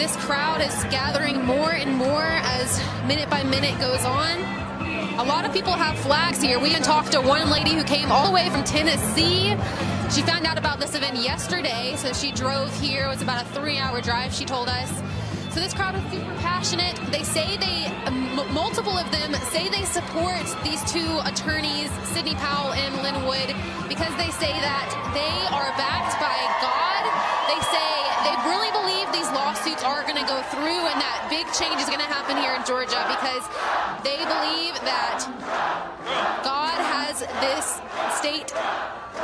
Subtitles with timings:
[0.00, 4.40] this crowd is gathering more and more as minute by minute goes on.
[5.20, 6.58] A lot of people have flags here.
[6.58, 9.50] We even talked to one lady who came all the way from Tennessee.
[10.10, 13.04] She found out about this event yesterday, so she drove here.
[13.04, 14.90] It was about a three hour drive, she told us.
[15.50, 16.96] So this crowd is super passionate.
[17.12, 17.92] They say they,
[18.54, 23.54] multiple of them say they support these two attorneys, Sidney Powell and Lin Wood,
[23.86, 27.04] because they say that they are backed by God.
[27.52, 31.48] They say they really believe these lawsuits are going to go through and that big
[31.56, 33.44] change is going to happen here in Georgia because
[34.04, 35.24] they believe that
[36.44, 37.80] God has this
[38.20, 38.52] state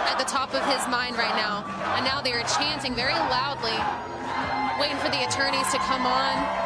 [0.09, 1.65] at the top of his mind right now.
[1.97, 3.77] And now they are chanting very loudly
[4.81, 6.66] waiting for the attorneys to come on.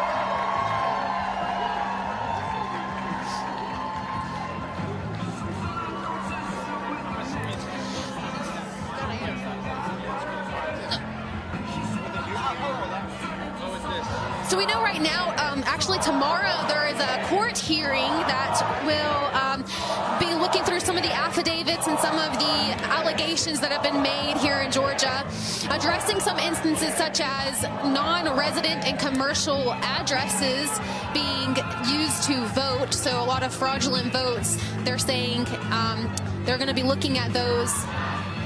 [23.31, 25.25] That have been made here in Georgia,
[25.71, 30.69] addressing some instances such as non-resident and commercial addresses
[31.15, 31.55] being
[31.87, 32.93] used to vote.
[32.93, 34.59] So a lot of fraudulent votes.
[34.83, 36.13] They're saying um,
[36.45, 37.73] they're going to be looking at those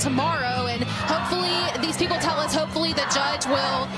[0.01, 3.89] tomorrow, and hopefully these people tell us hopefully the judge will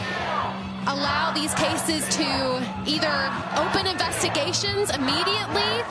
[0.87, 3.11] allow these cases to either
[3.59, 5.83] open investigations immediately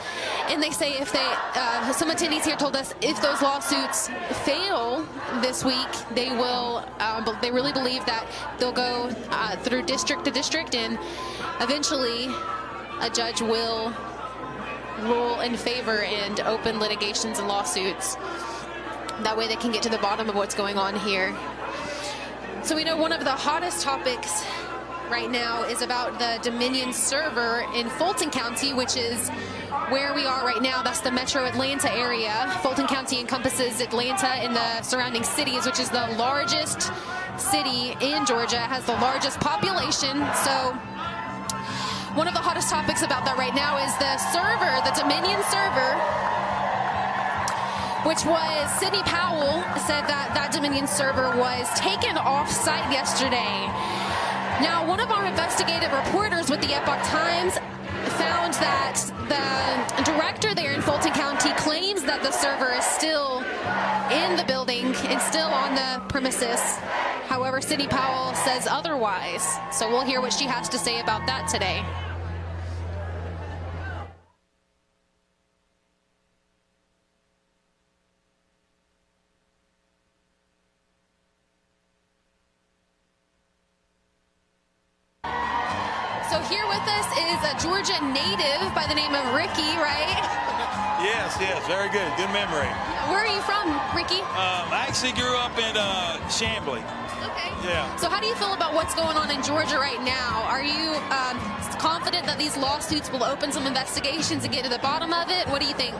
[0.48, 4.08] and they say if they uh, some attendees here told us if those lawsuits
[4.44, 5.06] fail
[5.40, 8.26] this week they will uh, they really believe that
[8.58, 10.98] they'll go uh, through district to district and
[11.60, 12.28] eventually
[13.00, 13.92] a judge will
[15.02, 18.16] rule in favor and open litigations and lawsuits.
[19.22, 21.34] That way they can get to the bottom of what's going on here.
[22.62, 24.44] So we know one of the hottest topics
[25.10, 29.28] right now is about the Dominion server in Fulton County, which is
[29.88, 30.82] where we are right now.
[30.82, 32.58] That's the metro Atlanta area.
[32.62, 36.90] Fulton County encompasses Atlanta and the surrounding cities, which is the largest
[37.38, 40.16] city in Georgia, has the largest population.
[40.44, 40.72] So
[42.14, 45.92] one of the hottest topics about that right now is the server, the Dominion server,
[48.08, 53.68] which was Sidney Powell said that that Dominion server was taken off site yesterday.
[54.60, 57.58] Now, one of our investigative reporters with the Epoch Times
[58.16, 58.96] found that
[59.28, 63.40] the director there in Fulton County claims that the server is still
[64.10, 66.60] in the building and still on the premises.
[67.28, 69.46] However, Sidney Powell says otherwise.
[69.72, 71.84] So we'll hear what she has to say about that today.
[87.46, 90.18] A Georgia native by the name of Ricky, right?
[90.98, 92.10] Yes, yes, very good.
[92.16, 92.66] Good memory.
[93.06, 94.20] Where are you from, Ricky?
[94.34, 96.82] Um, I actually grew up in uh, Chamblee.
[97.22, 97.50] Okay.
[97.62, 97.94] Yeah.
[97.96, 100.42] So how do you feel about what's going on in Georgia right now?
[100.48, 101.38] Are you um,
[101.78, 105.46] confident that these lawsuits will open some investigations and get to the bottom of it?
[105.48, 105.94] What do you think?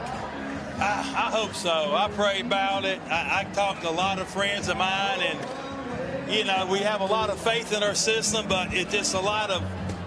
[0.79, 1.69] I, I hope so.
[1.69, 2.99] I pray about it.
[3.09, 6.99] I, I talked to a lot of friends of mine, and you know, we have
[6.99, 9.63] a lot of faith in our system, but it's just a lot of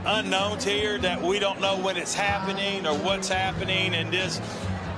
[0.06, 4.42] unknowns here that we don't know when it's happening or what's happening, and just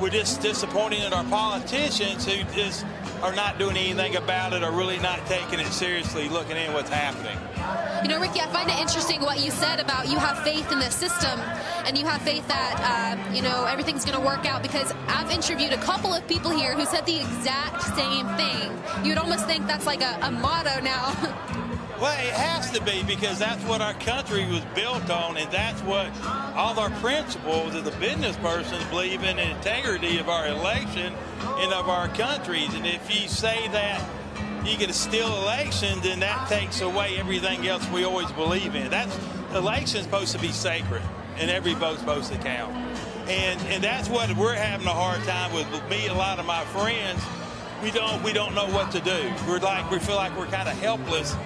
[0.00, 2.84] we're just disappointed in our politicians who just
[3.22, 6.90] are not doing anything about it or really not taking it seriously, looking in what's
[6.90, 7.38] happening.
[8.02, 10.80] You know, Ricky, I find it interesting what you said about you have faith in
[10.80, 11.38] the system
[11.86, 15.30] and you have faith that, uh, you know, everything's going to work out because I've
[15.30, 18.72] interviewed a couple of people here who said the exact same thing.
[19.04, 21.58] You'd almost think that's like a, a motto now.
[22.02, 25.80] Well, it has to be because that's what our country was built on, and that's
[25.82, 26.10] what
[26.56, 31.14] all our principles as a business person believe in the integrity of our election
[31.44, 32.74] and of our countries.
[32.74, 34.04] And if you say that
[34.66, 38.90] you get to steal elections, then that takes away everything else we always believe in.
[38.90, 39.16] That's
[39.54, 41.02] election's supposed to be sacred,
[41.36, 42.74] and every vote's supposed to count.
[43.28, 45.70] And and that's what we're having a hard time with.
[45.70, 47.22] With me, and a lot of my friends,
[47.80, 49.32] we don't we don't know what to do.
[49.46, 51.36] We're like we feel like we're kind of helpless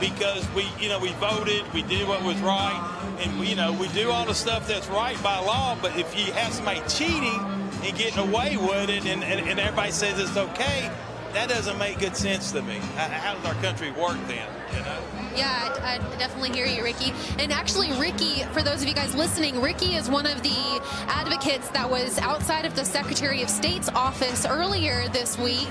[0.00, 3.72] because we, you know, we voted, we did what was right, and we, you know,
[3.72, 5.76] we do all the stuff that's right by law.
[5.80, 7.38] But if you have somebody cheating
[7.84, 10.90] and getting away with it, and, and, and everybody says it's okay,
[11.32, 12.78] that doesn't make good sense to me.
[12.96, 14.48] How, how does our country work then?
[14.74, 14.98] You know.
[15.36, 17.12] Yeah, I, I, definitely hear you, Ricky.
[17.38, 21.68] And actually, Ricky, for those of you guys listening, Ricky is one of the advocates
[21.70, 25.68] that was outside of the Secretary of State's office earlier this week.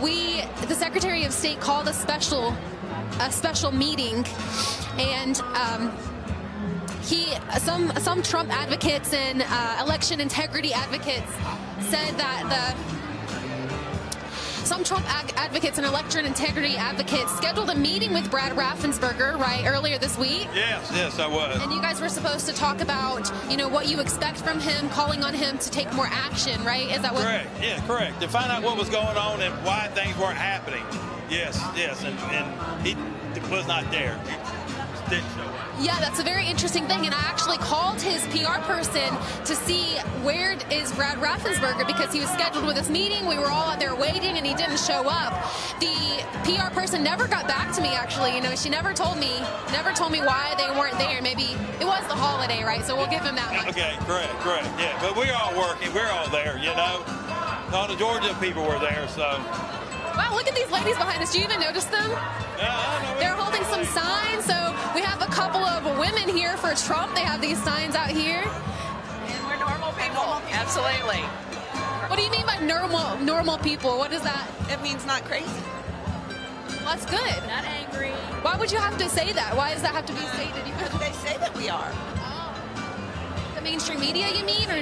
[0.00, 2.56] We, the Secretary of State, called a special
[3.20, 4.24] a special meeting
[4.98, 5.92] and um,
[7.02, 11.30] he some some Trump advocates and uh, election integrity advocates
[11.90, 13.01] said that the
[14.66, 19.64] some Trump ag- advocates and election integrity advocates scheduled a meeting with Brad Raffensperger right
[19.66, 20.48] earlier this week.
[20.54, 21.60] Yes, yes, I was.
[21.62, 24.88] And you guys were supposed to talk about, you know, what you expect from him,
[24.90, 26.88] calling on him to take more action, right?
[26.90, 27.22] Is that what?
[27.22, 27.48] Correct.
[27.60, 28.20] Yeah, correct.
[28.20, 30.84] To find out what was going on and why things weren't happening.
[31.30, 32.94] Yes, yes, and, and he
[33.50, 34.18] was not there.
[34.24, 35.61] He didn't show up.
[35.82, 37.06] Yeah, that's a very interesting thing.
[37.06, 39.10] And I actually called his PR person
[39.44, 43.26] to see where is Brad Raffensperger because he was scheduled with this meeting.
[43.26, 45.34] We were all out there waiting and he didn't show up.
[45.80, 48.34] The PR person never got back to me actually.
[48.36, 49.40] You know, she never told me,
[49.72, 51.20] never told me why they weren't there.
[51.20, 52.84] Maybe it was the holiday, right?
[52.84, 53.68] So we'll give him that much.
[53.70, 54.68] Okay, correct, correct.
[54.78, 55.92] Yeah, but we're all working.
[55.92, 57.02] We're all there, you know.
[57.74, 59.42] All the Georgia people were there, so.
[60.22, 61.32] Wow, look at these ladies behind us.
[61.32, 62.08] Do you even notice them?
[62.56, 64.44] Yeah, They're holding some signs.
[64.44, 64.54] So
[64.94, 67.14] we have a couple of women here for Trump.
[67.16, 68.42] They have these signs out here.
[68.42, 70.38] And we're normal people.
[70.52, 71.22] Absolutely.
[72.06, 73.98] What do you mean by normal normal people?
[73.98, 74.46] What is that?
[74.70, 75.48] It means not crazy.
[76.84, 77.36] Well, that's good.
[77.48, 78.10] Not angry.
[78.46, 79.56] Why would you have to say that?
[79.56, 80.66] Why does that have to be stated?
[80.66, 81.90] You Because they say that we are.
[81.90, 82.54] Oh.
[83.56, 84.78] the mainstream media, you mean, or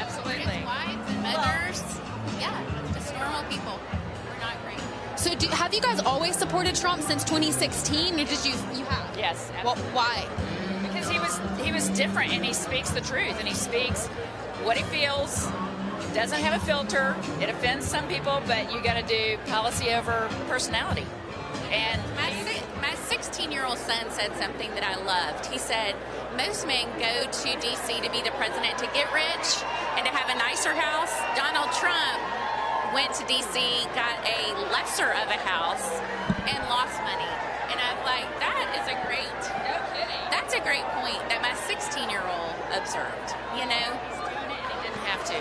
[0.00, 0.64] Absolutely.
[0.64, 1.82] wives and mothers.
[2.40, 2.56] Yeah,
[2.94, 3.80] just normal people.
[5.18, 5.40] We're not crazy.
[5.40, 5.48] so?
[5.48, 9.16] Do, have you guys always supported Trump since 2016, or did you you have?
[9.18, 10.26] Yes, Well, why?
[10.82, 14.06] because he was he was different and he speaks the truth and he speaks
[14.64, 15.46] what he feels.
[16.14, 17.14] Doesn't have a filter.
[17.40, 21.04] It offends some people, but you got to do policy over personality.
[21.70, 25.46] And My, si- my 16 year old son said something that I loved.
[25.46, 25.94] He said,
[26.36, 28.00] Most men go to D.C.
[28.00, 29.48] to be the president to get rich
[29.96, 31.12] and to have a nicer house.
[31.36, 32.18] Donald Trump
[32.94, 33.56] went to D.C.,
[33.94, 35.86] got a lesser of a house,
[36.48, 37.28] and lost money.
[37.68, 40.24] And I'm like, That is a great, no kidding.
[40.32, 43.88] that's a great point that my 16 year old observed, you know?
[43.92, 45.36] And he didn't have to.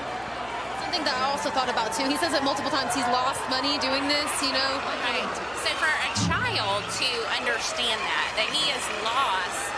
[0.83, 2.07] Something that I also thought about too.
[2.07, 2.95] He says it multiple times.
[2.95, 4.31] He's lost money doing this.
[4.39, 4.71] You know.
[5.03, 5.27] Right.
[5.63, 9.75] So for a child to understand that, that he is lost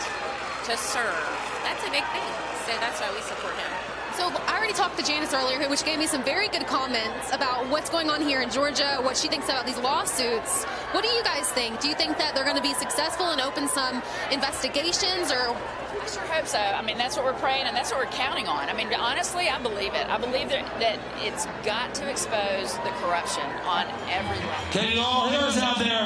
[0.70, 1.26] to serve,
[1.66, 2.30] that's a big thing.
[2.62, 3.72] So that's why we support him.
[4.20, 7.66] So I already talked to Janice earlier, which gave me some very good comments about
[7.70, 10.64] what's going on here in Georgia, what she thinks about these lawsuits.
[10.92, 11.80] What do you guys think?
[11.80, 16.06] Do you think that they're going to be successful and open some investigations, or I
[16.06, 16.58] sure hope so.
[16.58, 18.68] I mean, that's what we're praying and that's what we're counting on.
[18.68, 20.06] I mean, honestly, I believe it.
[20.10, 24.66] I believe that, that it's got to expose the corruption on every level.
[24.70, 26.04] Can you all hear us out there?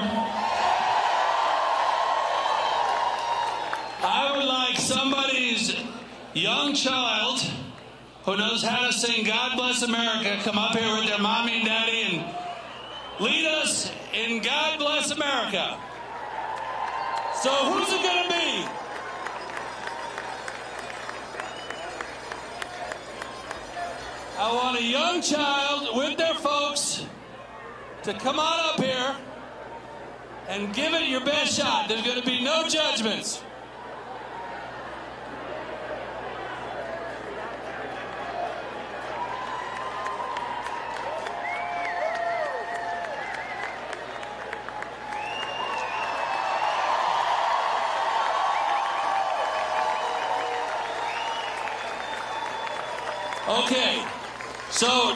[4.06, 5.74] I would like somebody's
[6.32, 7.40] young child
[8.24, 11.64] who knows how to sing God Bless America come up here with their mommy and
[11.66, 12.34] daddy and
[13.20, 15.78] lead us in God Bless America.
[17.42, 18.66] So who's it going to be?
[24.38, 27.04] I want a young child with their folks
[28.04, 29.16] to come on up here
[30.48, 31.88] and give it your best shot.
[31.88, 33.42] There's going to be no judgments.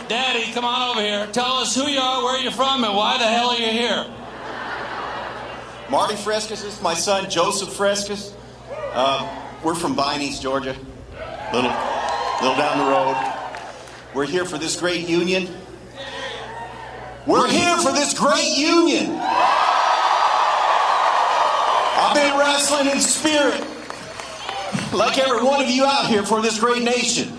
[0.07, 1.27] Daddy, come on over here.
[1.33, 4.07] Tell us who you are, where you're from, and why the hell are you here?
[5.91, 8.35] Marty Frescas is my son, Joseph Frescas.
[8.93, 9.27] Uh,
[9.65, 10.77] we're from Vine, East Georgia,
[11.53, 11.73] little,
[12.43, 13.17] little down the road.
[14.15, 15.49] We're here for this great union.
[17.27, 19.19] We're here for this great union.
[22.01, 23.61] I've been wrestling in spirit,
[24.93, 27.39] like every one of you out here, for this great nation.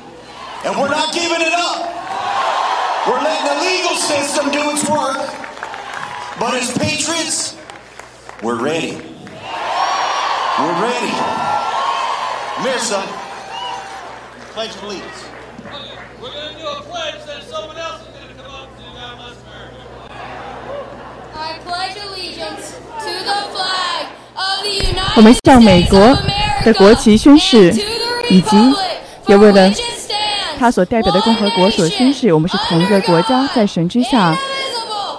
[0.66, 1.99] And we're not giving it up.
[3.10, 5.18] We're letting the legal system do its work.
[6.40, 7.58] But as patriots,
[8.44, 9.02] we're ready.
[10.60, 11.14] We're ready.
[12.62, 13.02] Mirza,
[14.54, 15.26] pledge allegiance.
[16.22, 18.78] We're going to do a pledge that someone else is going to come up and
[18.78, 19.42] do that unless
[21.34, 24.06] I pledge allegiance to the flag
[24.38, 29.99] of the United States of America and to the republic
[30.60, 34.38] 他所代表的共和国所宣誓，我们是同一个国家，在神之下，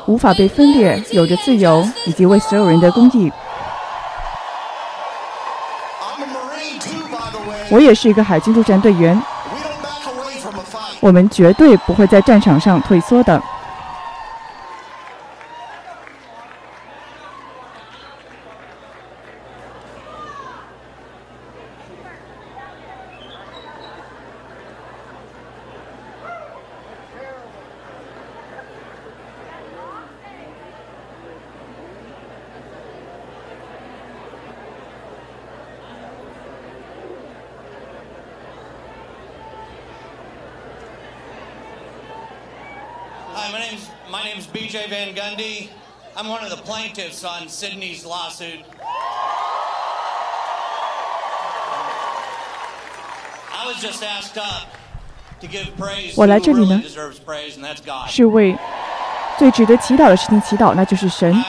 [0.05, 3.33] 无法被分裂，有着自由以及为所有人的公益。
[7.71, 9.21] 我也是一个海军陆战队员，
[11.01, 13.43] 我们绝对不会在战场上退缩的。
[47.51, 48.65] Sydney's lawsuit.
[53.53, 54.69] I was just asked up
[55.41, 56.83] to give praise 我来这里呢.
[58.09, 58.57] 是为
[59.39, 61.35] 最值得祈祷的事情祈祷，那就是神。
[61.35, 61.45] Uh.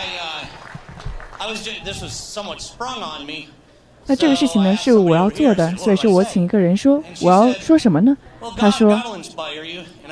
[4.07, 8.17] 那这个事情呢是我要做的，所以说我请一个人说我要说什么呢？
[8.57, 8.99] 他说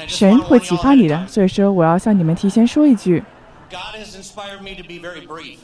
[0.07, 3.23] 神会启发你的所以说我要向你们提前说一句
[3.69, 5.57] ，God has inspired me to be very brief.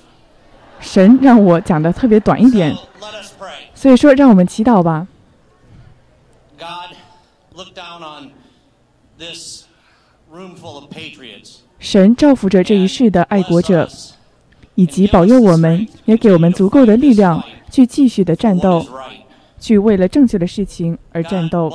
[0.85, 2.75] 神让我讲的特别短一点.
[3.73, 5.07] 所以说让我们祈祷吧。
[6.57, 6.95] God,
[7.53, 8.29] look down on
[9.17, 9.65] this
[10.31, 11.57] room full of patriots.
[11.79, 13.89] 神照拂着这一世的爱国者，
[14.75, 18.85] 以及保佑我们，也给我们足够的力量去继续的战斗，
[19.59, 21.71] 去为了正确的事情而战斗。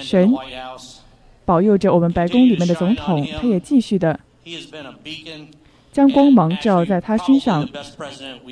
[0.00, 0.34] 神.
[1.44, 4.18] 保佑着我们白宫里面的总统，他也继续的
[5.96, 7.66] 将光芒照在他身上。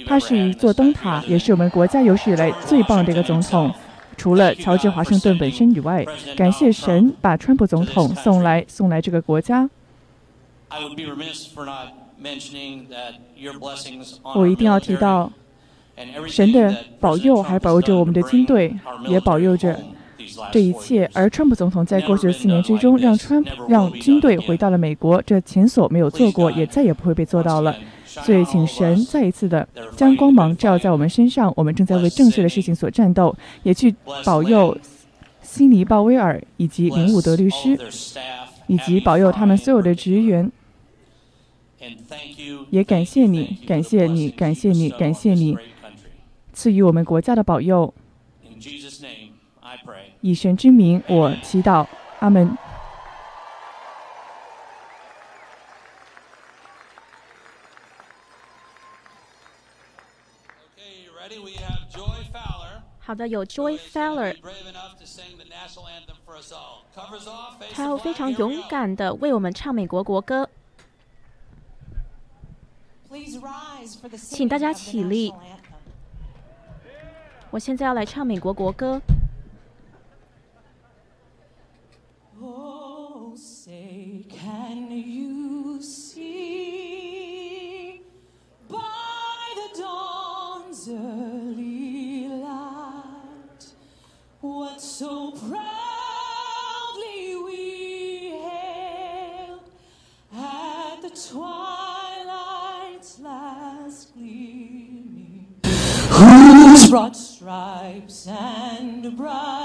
[0.07, 3.71] 他是一座灯塔也是我们国家有史以来最棒的一个总统。
[4.17, 6.03] 除了乔治华盛顿本身以外
[6.37, 9.69] 感谢神把川普总统送来送来这个国家。
[14.35, 15.31] 我一定要提到
[16.27, 18.75] 神的保佑还保佑着我们的军队
[19.07, 19.79] 也保佑着
[20.53, 21.11] 这一切。
[21.15, 27.75] 而川普总统在过去的四年之中，让川让军队回到了美国，这前所没有做过，也再也不会被做到了。
[28.07, 33.93] 所以，请神再一次的将光芒照在我们身上，我们正在为正确的事情所战斗，也去
[34.25, 34.77] 保佑
[35.43, 37.77] 悉尼鲍威尔以及林伍德律师，
[38.69, 40.51] 以及保佑他们所有的职员。
[42.71, 45.57] 也感谢你，感谢你，感谢你，感谢你，
[46.53, 47.93] 赐予我们国家的保佑。
[50.21, 51.87] 以神之名，我祈祷。
[52.21, 52.57] 阿门。
[63.01, 64.35] 好的，有 Joy Fowler。
[67.73, 70.49] 他要非常勇敢的为我们唱美国国歌。
[74.17, 75.33] 请大家起立。
[77.51, 79.01] 我现在要来唱美国国歌。
[90.89, 93.67] Early light
[94.41, 95.57] what so proudly
[97.45, 99.71] we hailed
[100.35, 101.51] at the twilight's
[103.21, 105.47] last gleaming?
[106.11, 109.64] Whose broad stripes and bright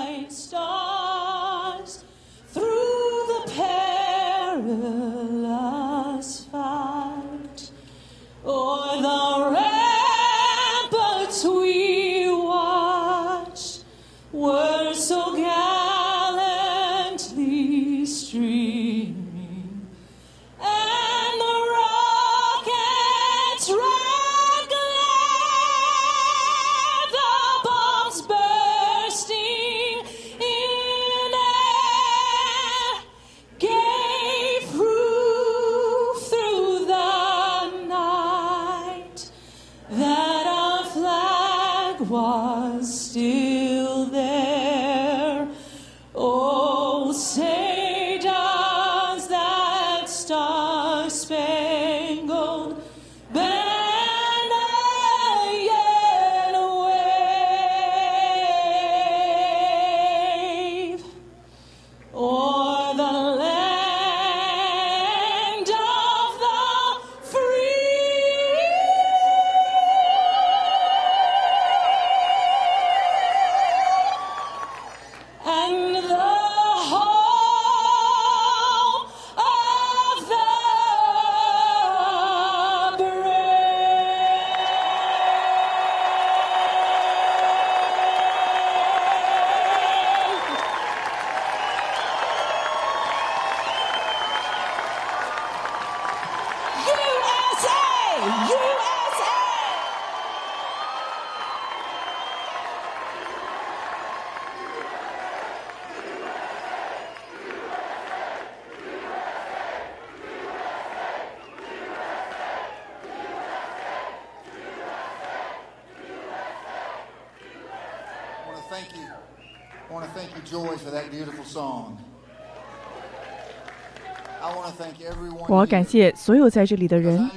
[125.59, 127.29] 我感谢所有在这里的人，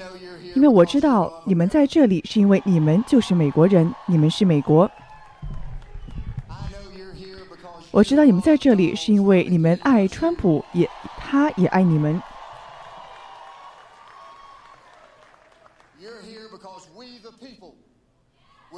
[0.54, 4.88] 因为我知道你们在这里是因为你们就是美国人，你们是美国。
[7.90, 10.88] 我知道你们在这里是因为你们爱川普，也
[11.18, 12.22] 他也爱你们。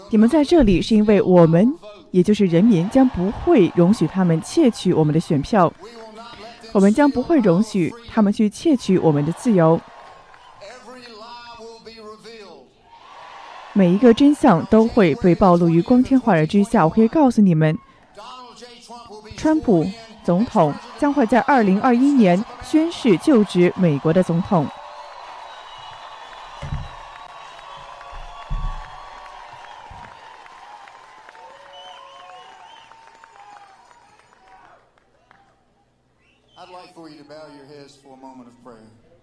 [0.09, 1.71] 你们在这里是因为我们，
[2.11, 5.71] 也就是人民，将不会容许他们窃取我们的选票。
[6.73, 9.81] 我们将不会容许他们去窃取我们的自由。
[13.73, 16.85] 每一个真相都会被暴露于光天化日之下。
[16.85, 17.77] 我可以告诉你们，
[19.37, 19.85] 川普
[20.23, 24.65] 总统将会在二零二一年宣誓就职美国的总统。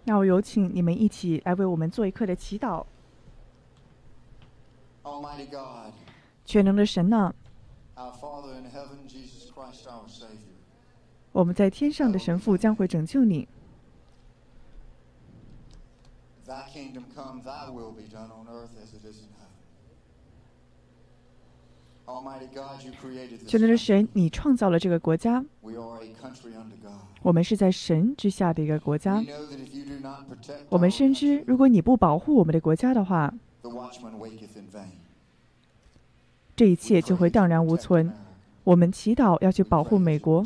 [0.04, 2.84] 那我有请你们一起来为我们做一刻的祈祷。
[6.44, 7.32] 全能的神呐，
[11.32, 13.48] 我们在天上的神父将会拯救你。
[23.46, 25.44] 全能的神，你创造了这个国家。
[27.22, 29.22] 我们是在神之下的一个国家。
[30.68, 33.32] 我们深知，如果你不保护我们的国家的话，
[36.56, 38.12] 这一切就会荡然无存。
[38.64, 40.44] 我们祈祷要去保护美国，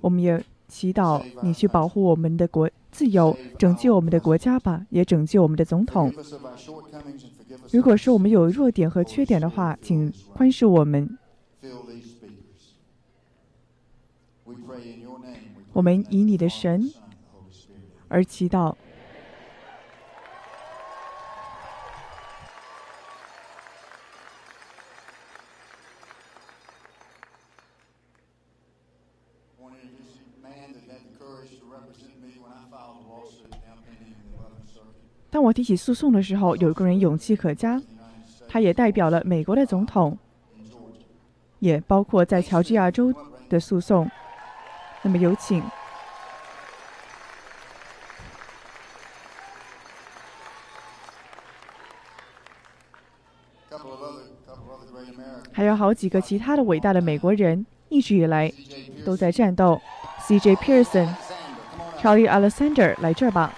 [0.00, 6.12] 我们也祈祷你去保护我们的国自由，拯救我们的国家吧，也拯救我们的总统。
[7.70, 11.18] 如果说我们有弱点和缺点的话，请宽恕我们。
[15.72, 16.92] 我们以你的神
[18.08, 18.74] 而祈祷。
[35.30, 37.80] 当我提起诉讼的时候，有一个人勇气可嘉，
[38.46, 40.16] 他也代表了美国的总统，
[41.58, 43.10] 也包括在乔治亚州
[43.48, 44.08] 的诉讼。
[45.02, 45.62] 那么有请，
[55.52, 58.52] 还有好几个其他的伟大的美国人，一直以来
[59.04, 59.80] 都在战斗。
[60.20, 60.54] C.J.
[60.56, 61.12] Pearson、
[62.00, 63.52] Charlie Alexander，来这儿吧，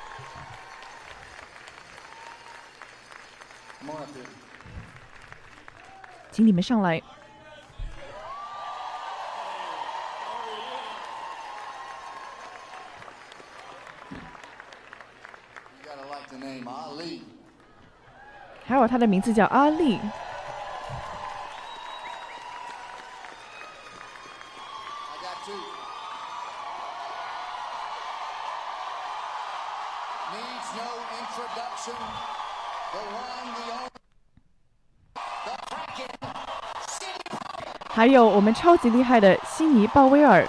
[6.31, 7.03] 请你们上来。
[18.67, 20.01] 还有他的名字叫阿力。
[37.91, 40.45] 还有我们超级厉害的悉尼·鲍威尔。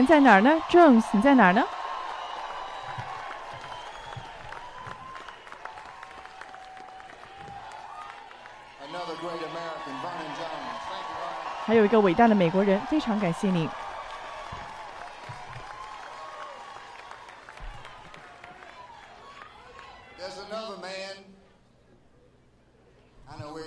[0.00, 1.62] 人在哪儿呢？Jones，你在哪儿呢？
[11.66, 13.68] 还有一个伟大的美国人，非常感谢你。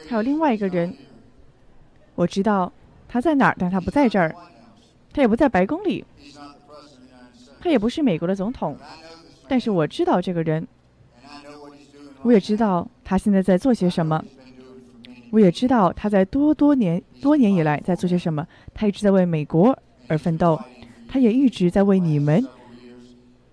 [0.09, 0.97] 还有另外一个人，
[2.15, 2.71] 我知道
[3.07, 4.35] 他在哪儿，但他不在这儿。
[5.13, 6.03] 他也不在白宫里，
[7.61, 8.75] 他也不是美国的总统，
[9.47, 10.67] 但是我知道这个人，
[12.23, 14.23] 我也知道他现在在做些什么，
[15.29, 18.47] 我也知道他在多多年多年以来在做些什么。
[18.73, 20.59] 他一直在为美国而奋斗，
[21.07, 22.45] 他也一直在为你们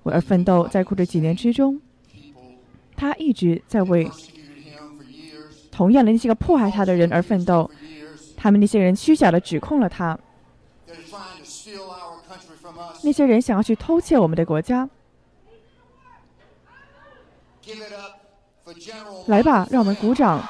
[0.05, 0.67] 而奋斗。
[0.69, 1.81] 在过这几年之中，
[2.97, 4.11] 他一直在为
[5.71, 7.71] 同样的那些个迫害他的人而奋斗。
[8.37, 10.19] 他们那些人虚假的指控了他。
[13.03, 14.89] 那些人想要去偷窃我们的国家，
[19.27, 20.43] 来吧，让我们鼓掌，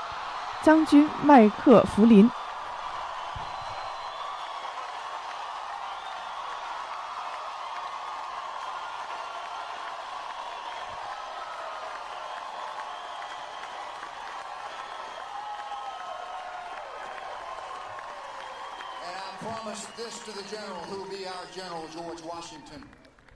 [0.62, 2.30] 将军麦克弗林。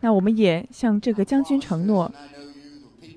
[0.05, 2.13] 那我们也向这个将军承诺，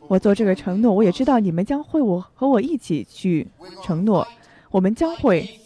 [0.07, 3.45] 我做这个承诺，我也知道你们将会我和我一起去
[3.83, 4.25] 承诺，
[4.71, 5.59] 我们将会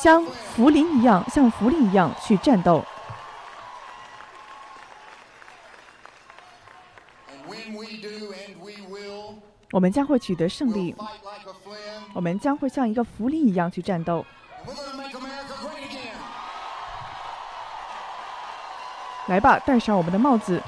[0.00, 2.84] 像福林一样，像福林一样去战斗。
[9.72, 10.94] 我们将会取得胜利，
[12.14, 14.24] 我们将会像一个福林一样去战斗。
[19.28, 20.60] 来吧戴上我们的帽子。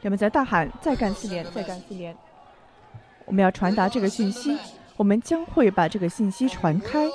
[0.00, 2.16] 人们在大喊再干四年再干四年。
[3.26, 4.58] 我们要传达这个信息
[4.96, 7.06] 我们将会把这个信息传开。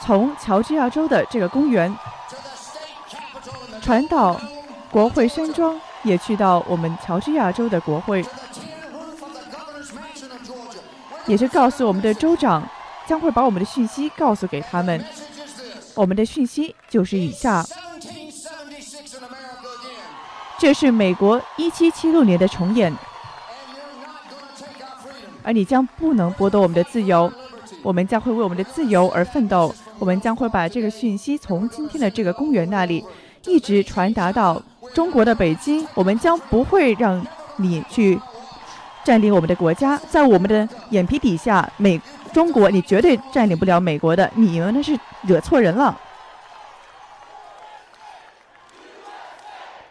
[0.00, 1.94] 从乔治亚州的这个公园
[3.80, 4.38] 传到
[4.94, 8.24] 国会山庄也去到我们乔治亚州的国会。
[11.26, 12.64] 也是告诉我们的州长
[13.04, 15.04] 将会把我们的讯息告诉给他们。
[15.96, 17.66] 我们的讯息就是以下。
[20.60, 22.96] 这是美国一七七六年的重演。
[25.42, 27.32] 而你将不能剥夺我们的自由。
[27.82, 29.74] 我们将会为我们的自由而奋斗。
[29.98, 33.04] 我们将会把这个讯息从今天的这个公园那里
[33.44, 35.86] 一直传达到中国的北京。
[35.94, 37.24] 我们将不会让
[37.56, 38.20] 你去
[39.04, 42.00] 占领我们的国家，在我们的眼皮底下，美
[42.32, 44.30] 中国你绝对占领不了美国的。
[44.34, 45.98] 你们那是惹错人了。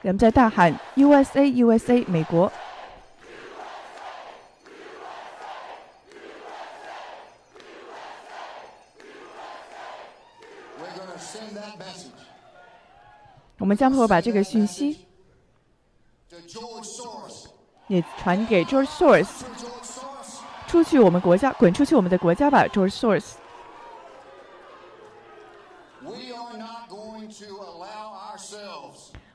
[0.02, 2.52] 人们在大喊 “USA USA 美国”。
[13.64, 15.06] 我们将会把这个讯息
[17.88, 19.30] 也传给 George Soros，
[20.68, 23.36] 出去我们国家，滚出去我们的国家吧，George Soros。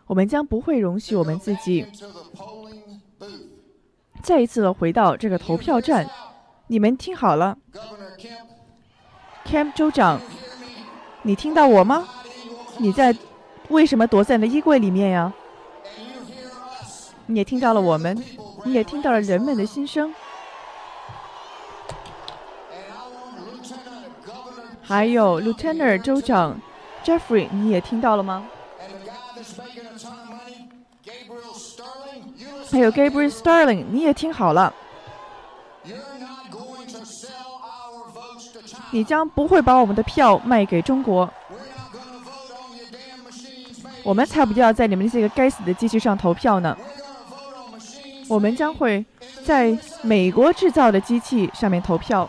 [0.04, 1.86] 我们将不会容许我们自己
[4.22, 6.06] 再一次的回到这个投票站。
[6.66, 7.56] 你们听好了
[9.46, 10.20] ，Camp 州长，
[11.22, 12.06] 你听到我吗？
[12.76, 13.16] 你在
[13.68, 15.32] 为什么躲在那衣柜里面呀？
[17.26, 18.16] 你也听到了我们，
[18.64, 20.14] 你也听到了人们的心声。
[24.82, 26.58] 还有 Lieutenant 州长
[27.04, 28.46] Jeffrey，你也听到了吗？
[32.70, 34.72] 还有 Gabriel Sterling，你也听好了。
[38.90, 41.30] 你将不会把我们的票卖给中国。
[44.08, 46.74] 我们才不要在你们这个该死的机器上投票呢。
[48.26, 49.04] 我们将会
[49.44, 52.28] 在美国制造的机器上面投票。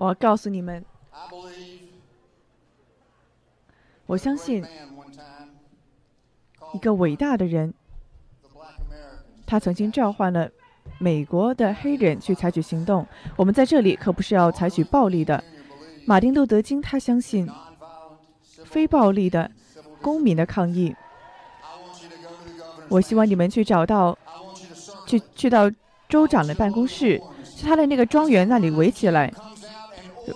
[0.00, 0.82] 我要告诉你们，
[4.06, 4.64] 我相信
[6.72, 7.74] 一个伟大的人，
[9.46, 10.50] 他曾经召唤了
[10.98, 13.06] 美国的黑人去采取行动。
[13.36, 15.44] 我们在这里可不是要采取暴力的。
[16.06, 17.46] 马丁·路德·金他相信
[18.64, 19.50] 非暴力的
[20.00, 20.96] 公民的抗议。
[22.88, 24.16] 我希望你们去找到，
[25.06, 25.70] 去去到
[26.08, 29.30] 州长的办公室，去他的那个庄园那里围起来。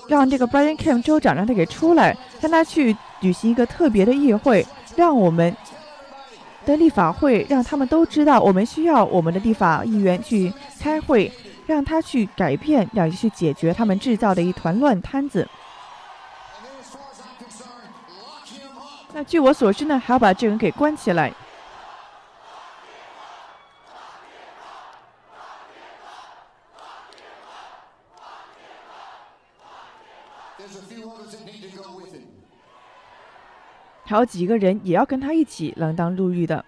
[0.08, 5.56] 让这个 Brian Kemp 州长让他给出来，让他去举行一个特别的议会，让我们
[6.66, 11.30] 的立法会让他们都知道，我们需要我们的立法议员去开会，
[11.66, 15.48] 让他去改变，要去解决他们制造的一团乱摊子。
[19.12, 21.32] 那据我所知呢，还要把这人给关起来。
[34.04, 36.64] 还有几个人也要跟他一起锒铛入狱的。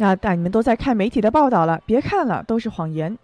[0.00, 3.18] 那但你们都在看媒体的报道了，别看了，都是谎言。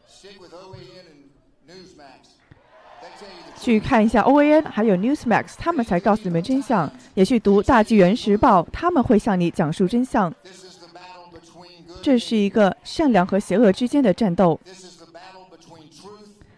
[3.56, 6.90] 去看一下 OAN 还有 Newsmax，他们才告诉你们真相。
[7.14, 10.34] 也去读大纪元时报，他们会向你讲述真相。
[12.02, 14.60] 这是一个善良和邪恶之间的战斗。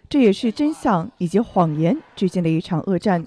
[0.09, 3.25] 这也是真相以及谎言之间的一场恶战。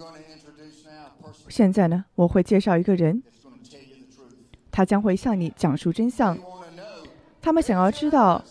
[1.48, 3.22] 现在呢，我会介绍一个人，
[4.72, 6.38] 他将会向你讲述真相。
[7.42, 8.44] 他们想要知道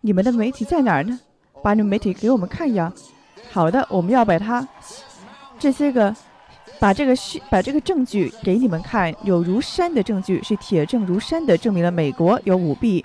[0.00, 1.20] 你们的媒体在哪儿呢？
[1.62, 2.92] 把你们媒体给我们看呀。
[3.50, 4.66] 好的，我们要把它
[5.58, 6.14] 这些个。
[6.80, 13.04] 把这个是把这个证据给你们看，有如山的证据，是铁证如山的，证明了美国有舞弊。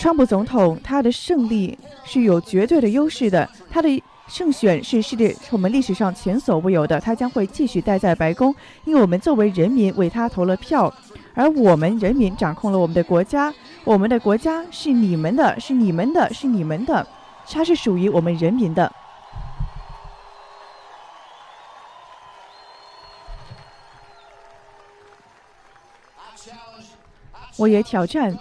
[0.00, 6.98] 川普总统他的胜利是有绝对的优势的，他的胜选是世界我们历史上前所未有的。
[6.98, 10.90] 他将会继续待在白宫，因为我们作为人民为他投了票，
[11.34, 13.52] 而我们人民掌控了我们的国家，
[13.84, 17.06] 我们的国家是你们的，是你们的，是你们的，
[17.46, 18.90] 它是属于我们人民的。
[27.58, 28.34] 我也挑战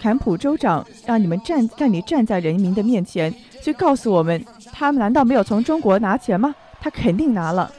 [0.00, 3.32] 坎普州长，让你们站，让你站在人民的面前，
[3.62, 6.54] 去告诉我们，他们难道没有从中国拿钱吗？
[6.80, 7.70] 他肯定拿了。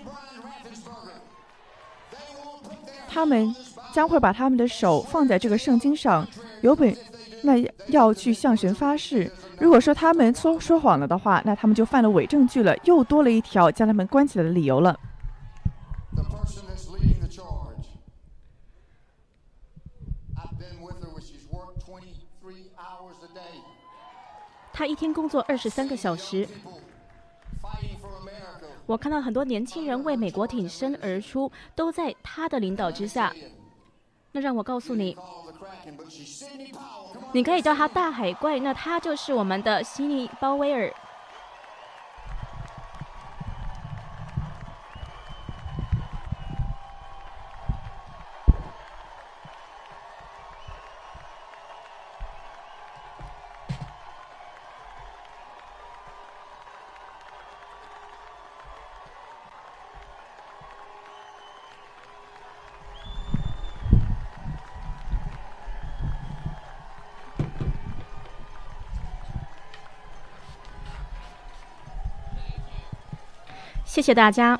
[3.10, 3.53] 他们
[3.91, 6.25] 将会把他们的手放在这个圣经上，
[6.62, 6.95] 有本，
[7.41, 7.53] 那
[7.88, 9.29] 要去向神发誓。
[9.57, 14.95] 如果说他们说说谎了的话，那他们就犯了伪证据了，又多了一条将他们关起来的理由了。
[24.82, 26.48] 他一天工作二十三个小时。
[28.88, 33.32] 我看到很多年轻人为美国挺身而出，都在他的领导之下。
[34.32, 35.15] 那让我告诉你，
[37.32, 40.91] 你可以叫他大海怪，那他就是我们的悉尼鲍威尔。
[73.91, 74.58] 谢谢大家，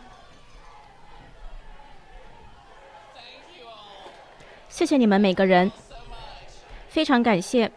[4.67, 5.72] 谢谢你们每个人，
[6.89, 7.72] 非常感谢。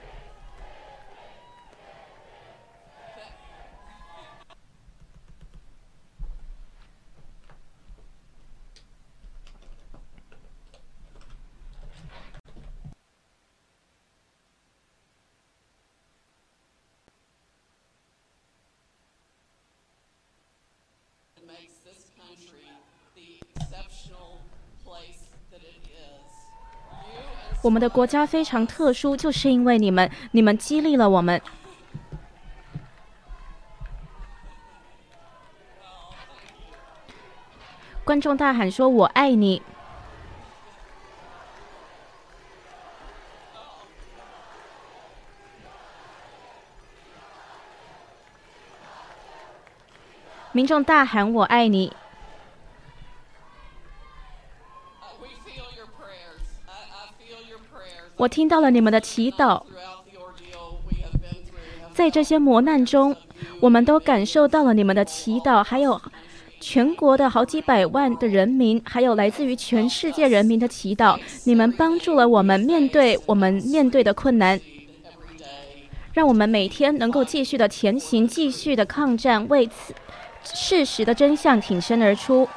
[27.65, 31.41] 我们的国家非常特殊，就是因为你们，你们激励了我们。
[38.05, 39.63] 观众大喊说：“我爱你！”
[50.53, 51.97] 民众大喊：“我爱你！”
[58.17, 59.63] 我听到了你们的祈祷，
[61.93, 63.15] 在这些磨难中，
[63.61, 66.01] 我们都感受到了你们的祈祷，还有
[66.61, 71.19] 全国的好几百万的人民，还有来自于全世界人民的祈祷。
[71.45, 74.61] 你们帮助了我们面对我们面对的困难，
[76.13, 79.93] 让我们每天能够继续的前行，继续的抗战，为此
[80.45, 82.49] 事实的真相挺身而出。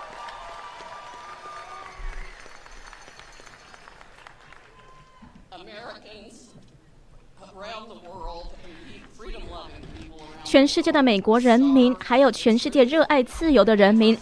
[10.47, 14.17] 全世界的美国人民，还有全世界热爱自由的人民，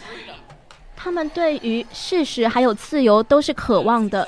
[0.96, 4.28] 他们对于事实还有自由都是渴望的。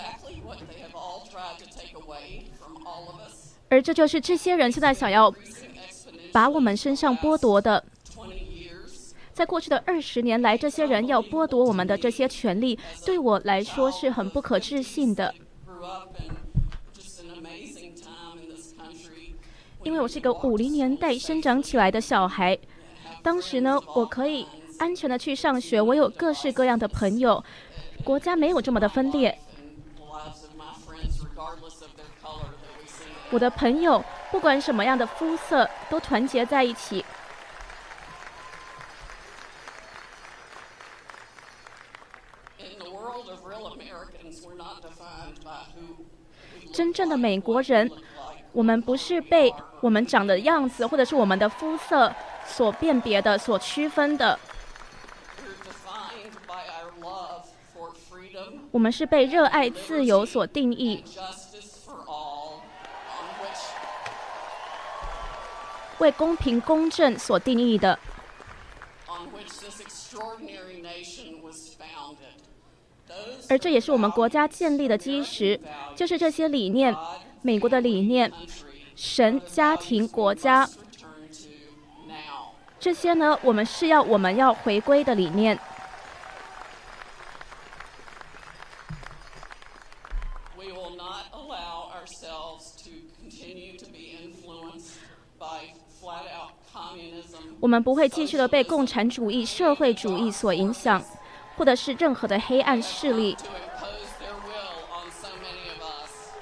[3.67, 5.33] 而这就是这些人现在想要
[6.31, 7.83] 把我们身上剥夺的。
[9.33, 15.33] 在过去的二十年来，这些人要剥夺我们的这些权利，对我来说是很不可置信的。
[19.88, 22.60] 因为我是一个五零年代生长起来的小孩，
[23.23, 24.45] 当时呢，我可以
[24.80, 27.41] 安全的去上学，我有各式各样的朋友，
[28.04, 29.39] 国家没有这么的分裂。
[33.30, 37.06] 我的朋友不管什么样的肤色，都团结在一起。
[46.73, 47.89] 真正的美国人，
[48.52, 52.13] 我们不是被我们长的样子或者是我们的肤色
[52.45, 54.39] 所辨别的、所区分的。
[58.71, 61.03] 我们是被热爱自由所定义，
[65.99, 67.97] 为公平公正所定义的。
[73.49, 75.59] 而这也是我们国家建立的基石，
[75.95, 76.95] 就是这些理念，
[77.41, 78.31] 美国的理念，
[78.97, 80.67] 神、家庭、国家，
[82.79, 85.57] 这些呢，我们是要我们要回归的理念。
[97.60, 101.03] 我们不会继续的被共产主义、社会主义所影响，
[101.55, 103.38] 或者是任何的黑暗势力。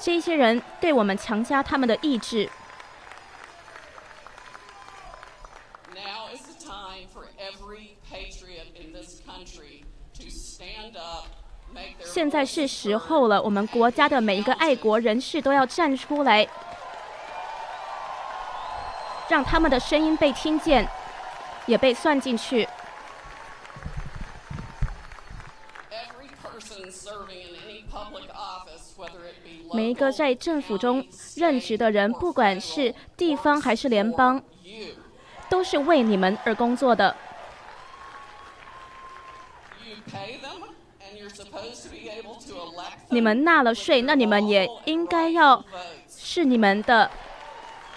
[0.06, 2.48] 这些人对我们强加他们的意志。
[12.04, 16.48] 现在是时候了，我们国家的每一个爱国人士都要站出来，
[19.28, 20.88] 让他们的声音被听见。
[21.66, 22.70] 也被算进去。
[29.76, 34.42] 每一个在政府中任职的人，不管是地方还是联邦，
[35.50, 37.14] 都是为你们而工作的。
[43.10, 45.64] 你们纳了税，那你们也应该要
[46.08, 47.12] 是你们的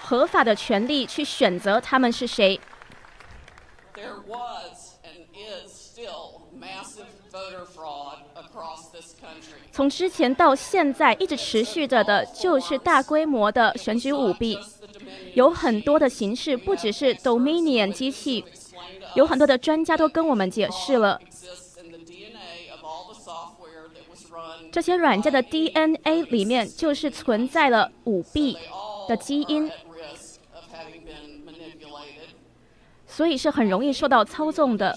[0.02, 2.60] 合法的权利去选择他们是谁。
[9.70, 14.58] 从之前到现在，一直持续着的就是大规模的选举舞弊，
[15.34, 18.44] 有很多的形式，不只是 Dominion 机器，
[19.14, 21.20] 有很多的专家都跟我们解释了，
[24.72, 28.56] 这些软件的 DNA 里面就是存在了舞弊
[29.06, 29.70] 的基因，
[33.06, 34.96] 所以是很容易受到操纵的。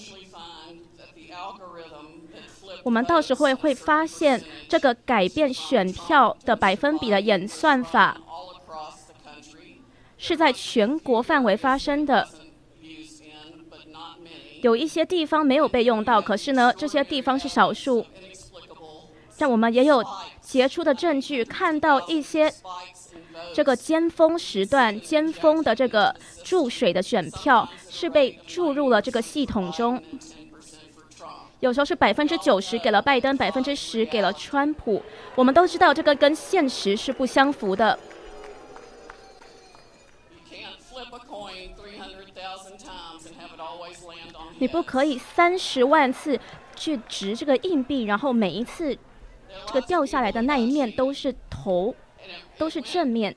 [2.82, 8.16] 我们到时会会发现，这个改变选票的百分比的演算法，
[10.18, 12.28] 是在全国范围发生的。
[14.62, 18.06] 有一些地方没有被用到，可是呢，这些地方是少数。
[19.38, 20.04] 但我们也有
[20.40, 22.52] 杰出的证据，看到一些
[23.52, 26.14] 这个尖峰时段、尖峰的这个
[26.44, 30.00] 注水的选票是被注入了这个系统中。
[31.62, 35.00] 有时候是百分之九十给了拜登，百分之十给了川普。
[35.36, 37.96] 我们都知道这个跟现实是不相符的。
[44.58, 46.36] 你不可以三十万次
[46.74, 48.98] 去值这个硬币，然后每一次
[49.66, 51.94] 这个掉下来的那一面都是头，
[52.58, 53.36] 都是正面。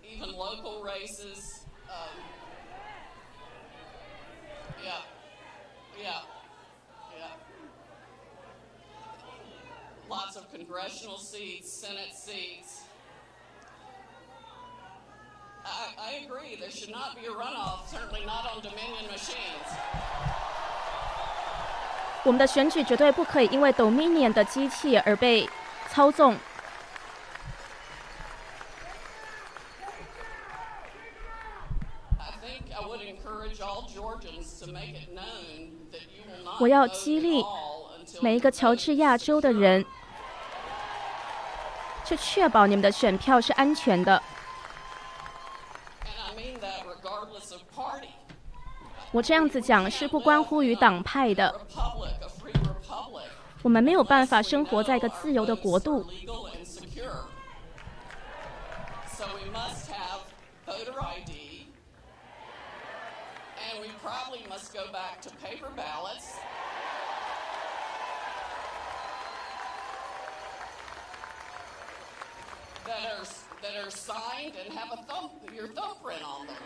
[10.75, 12.83] Congressional seats, Senate seats.
[15.63, 19.67] I, I agree, there should not be a runoff, certainly not on Dominion machines.
[22.25, 25.47] 我们的选举绝对不可以因为 Dominion 的机器而被
[25.89, 26.35] 操纵。
[36.59, 37.41] 我要激励
[38.21, 39.85] 每一个乔治亚州的人。
[42.05, 44.21] 去确保你们的选票是安全的。
[49.11, 51.61] 我这样子讲是不关乎于党派的。
[53.63, 56.05] 我们没有办法生活在一个自由的国度。
[72.86, 73.24] that are
[73.62, 76.56] that are signed and have a thumb your thumbprint on them.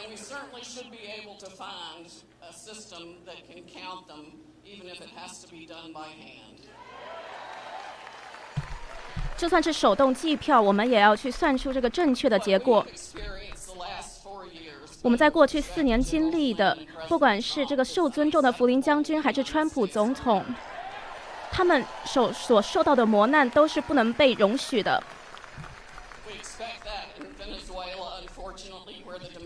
[0.00, 2.06] And we certainly should be able to find
[2.42, 4.32] a system that can count them,
[4.64, 6.66] even if it has to be done by hand.
[9.36, 12.84] 就算是手动计票，我们也要去算出这个正确的结果。
[15.03, 16.75] 我们在过去四年经历的，
[17.09, 20.41] 不管是这个受尊重的福林将军，还是川普总统，
[21.51, 25.03] 他们所所受到的磨难都是不能被容许的。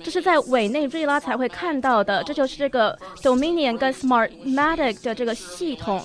[0.03, 6.03] 这是在委内瑞拉才会看到的，这就是这个 Dominion 跟 Smartmatic 的这个系统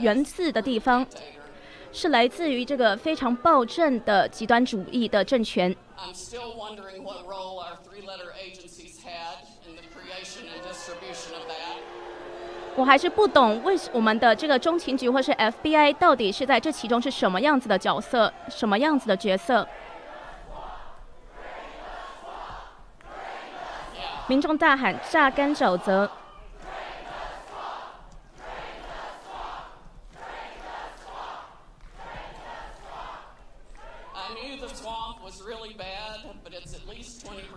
[0.00, 1.06] 源自的地方，
[1.92, 5.74] 是来自于这个非常暴政的极端主义的政权。
[12.76, 19.66] 我还是不懂，为我们的这个中情局或是 FBI 到底是在这其中是什么样子的角色，什么样子的角色？
[24.26, 26.10] 民众大喊“榨干沼泽”。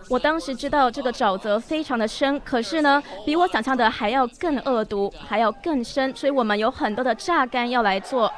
[0.10, 8.32] 我当时知道这个沼泽非常的深，可是呢，比我想象的还要更恶毒，还要更深，所以我们有很多的榨干要来做。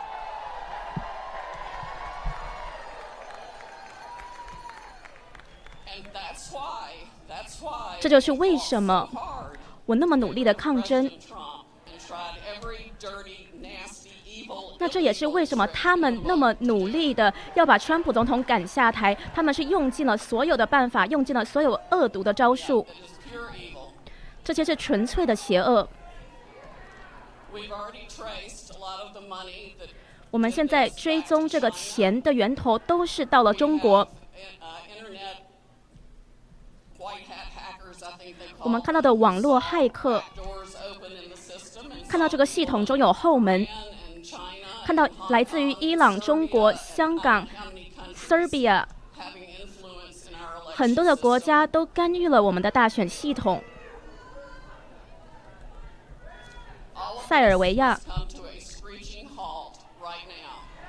[7.99, 9.07] 这就是为什么
[9.85, 11.09] 我那么努力的抗争。
[14.79, 19.15] 那这也是为什么他们那么努力的要把川普总统赶下台。
[19.35, 22.87] 他们是用尽了所有的办法，用尽了所有恶毒的招数。
[24.43, 25.87] 这些是纯粹的邪恶。
[30.31, 34.07] 我们现在追踪这个钱的源头，都是到了中国。
[38.59, 40.23] 我们看到的网络骇客，
[42.07, 43.65] 看到这个系统中有后门，
[44.89, 47.47] 看到来自于伊朗、中国、香港、
[48.15, 48.83] Serbia
[50.73, 53.61] 很多的国家都干预了我们的大选系统。
[57.27, 57.99] 塞尔维亚，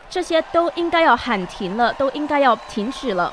[0.09, 3.31] 这些都应该要喊停了，都应该要停止了。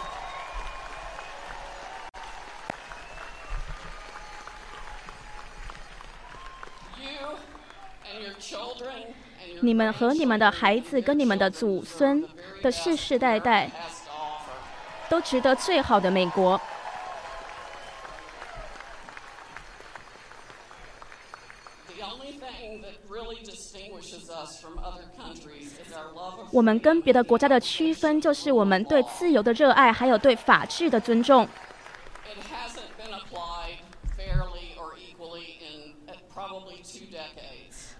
[9.61, 12.23] 你们和你们的孩子，跟你们的祖孙
[12.61, 13.69] 的世世代代，
[15.09, 16.59] 都值得最好的美国。
[26.51, 31.47] 我们跟别的国家的区分，就是我们对自由的热爱，还有对法治的尊重。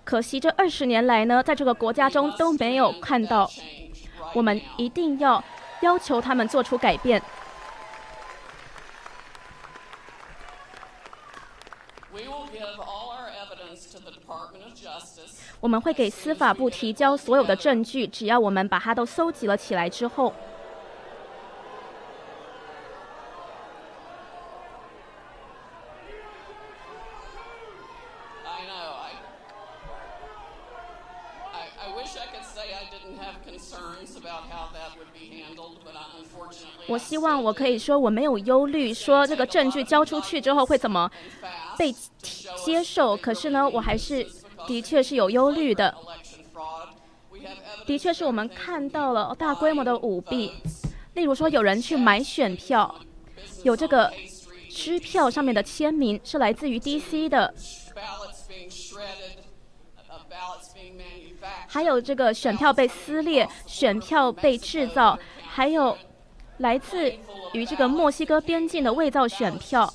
[0.08, 3.52] 可惜这二十年来呢，在这个国家中都没有看到。
[4.34, 5.44] 我们一定要
[5.82, 7.22] 要求他们做出改变。
[15.60, 20.34] 我们会给司法部提交所有的证据，只要我们把它都搜集了起来之后。
[36.88, 41.10] 我希望我可以说我没有忧虑，说这个证据交出去之后会怎么
[41.78, 41.94] 被
[42.66, 43.16] 接受。
[43.18, 44.26] 可是呢，我还是
[44.66, 45.94] 的确是有忧虑的。
[47.86, 50.52] 的确是我们看到了大规模的舞弊，
[51.14, 52.94] 例如说有人去买选票，
[53.64, 54.12] 有这个
[54.70, 57.54] 支票上面的签名是来自于 DC 的，
[61.68, 65.18] 还有这个选票被撕裂，选票被制造，
[65.48, 65.98] 还有。
[66.58, 67.14] 来自
[67.54, 69.94] 于这个墨西哥边境的伪造选票，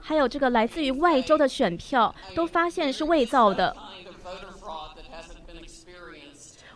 [0.00, 3.76] 还有这个来自于外州的选票，都发现是伪造的。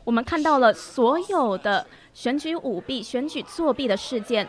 [0.05, 4.49] 我们看到了所有的选举舞弊、选举作弊的事件。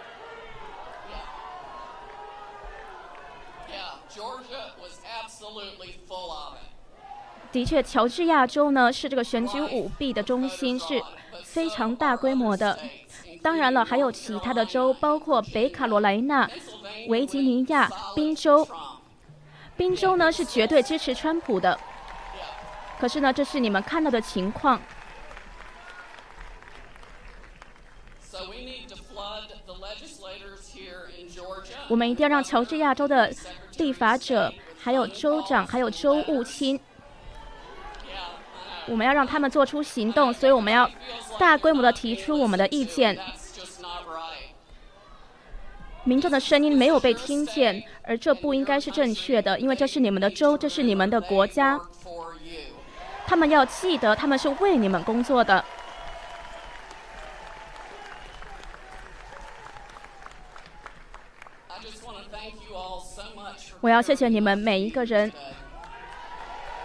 [7.51, 11.01] 的确，乔治亚州呢是这个选举舞弊的中心，是
[11.41, 12.77] 非常大规模的。
[13.45, 16.49] 当然了，还有其他的州，包括北卡罗来纳、
[17.09, 18.67] 维吉尼亚、宾州。
[19.77, 21.79] 宾州呢是绝对支持川普的。
[22.99, 24.81] 可是呢，这是你们看到的情况。
[31.87, 33.31] 我们一定要让乔治亚州的
[33.77, 36.79] 立法者、还有州长、还有州务卿。
[38.87, 40.89] 我们要让他们做出行动，所以我们要
[41.39, 43.17] 大规模的提出我们的意见。
[46.03, 51.79] 民众的声音没有被听见，而这不应该是正确的，因为这是你们的州，这是你们的国家。
[53.25, 55.65] 他们要记得，他们是为你们工作的。
[63.81, 65.31] 我要谢谢你们每一个人，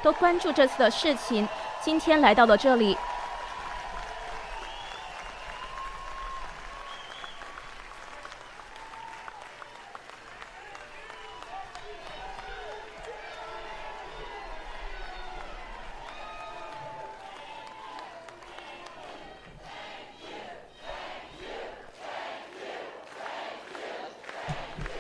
[0.02, 1.46] 都关注这次的事情，
[1.82, 2.96] 今天来到了这里。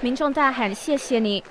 [0.02, 1.44] 民众大喊：“谢谢你！”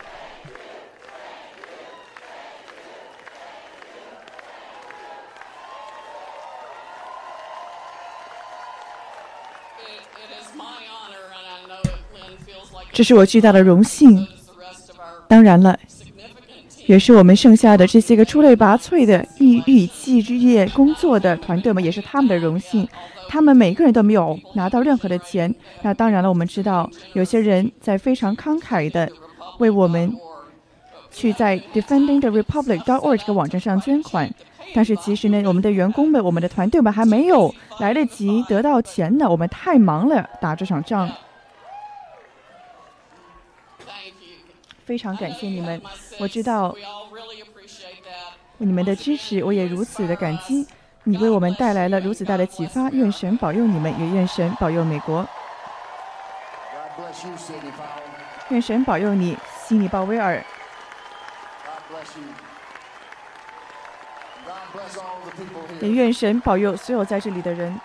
[12.99, 14.27] 这是我巨大的荣幸。
[15.25, 15.79] 当然了，
[16.85, 22.85] 也是我们剩下的这些个出类拔萃的异域系之业工作的团队们，也是他们的荣幸。
[23.29, 25.55] 他们每个人都没有拿到任何的钱。
[25.81, 29.09] 那当然了，我们知道有些人在非常慷慨的
[29.59, 30.13] 为我们
[31.09, 34.29] 去在 defendingtherepublic.org 这个网站上捐款。
[34.73, 39.25] 但是其实呢，我们的员工们、我们的团队们还没有来得及得到钱呢。
[39.29, 41.09] 我们太忙了，打这场仗。
[44.89, 45.79] 非常感谢你们，
[46.17, 46.75] 我知道
[48.57, 50.65] 你们的支持，我也如此的感激。
[51.03, 55.23] 你为我们带来了如此大的启发，愿神保佑你们，也愿神保佑美国。
[58.49, 60.43] 愿神保佑你，悉尼鲍威尔。
[65.81, 67.79] 也愿神保佑所有在这里的人。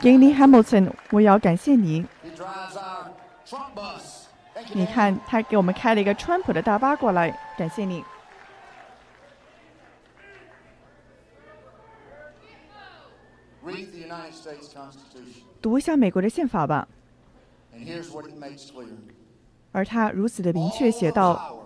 [0.00, 2.06] Danny Hamilton，我要感谢你。
[4.72, 8.02] 你看，他给我们开了一个川普的大巴过来，感谢你。
[15.60, 16.88] 读一下美国的宪法吧。
[19.72, 21.62] 而他如此的明确写道：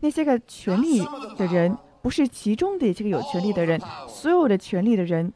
[0.00, 1.04] 那些个权利
[1.36, 5.32] 的人，不是其中的这个有权利的人，所有的权利的人，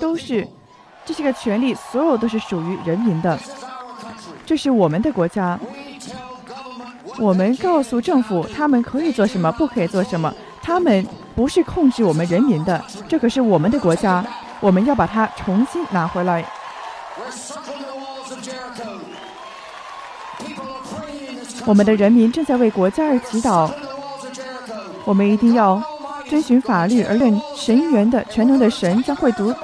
[0.00, 0.46] 都是
[1.04, 3.38] 这些个权利，所有都是属于人民的。
[4.46, 5.58] 这是我们的国家。
[7.18, 10.32] 我们告诉政府，他们可以做什么，不可以做什么。
[10.62, 14.24] 他们不是控制我们人民的，这可是我们的国家，
[14.60, 16.44] 我们要把它重新拿回来。
[21.66, 23.70] 我们的人民正在为国家而祈祷。
[25.04, 25.82] 我们一定要
[26.28, 29.54] 遵循法律，而论神源的全能的神将会独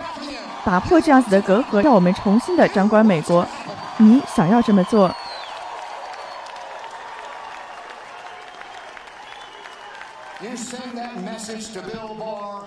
[0.65, 3.47] 打破这样子的隔阂，让我们重新的掌管美国。
[3.97, 5.11] 你想要这么做？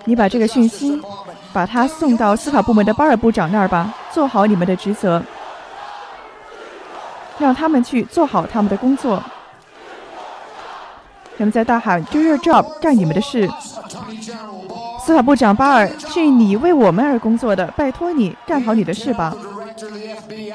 [0.04, 1.00] 你把这个讯息，
[1.52, 5.22] 把它送到司法部门的巴尔部长那儿吧，做好你们的职责，
[7.38, 9.22] 让他们去做好他们的工作。
[11.38, 13.48] 他们在大喊 “Do your job”，干你们的事。
[15.04, 19.34] 司法部长巴尔，是你为我们而工作的，拜托你干好你的事吧。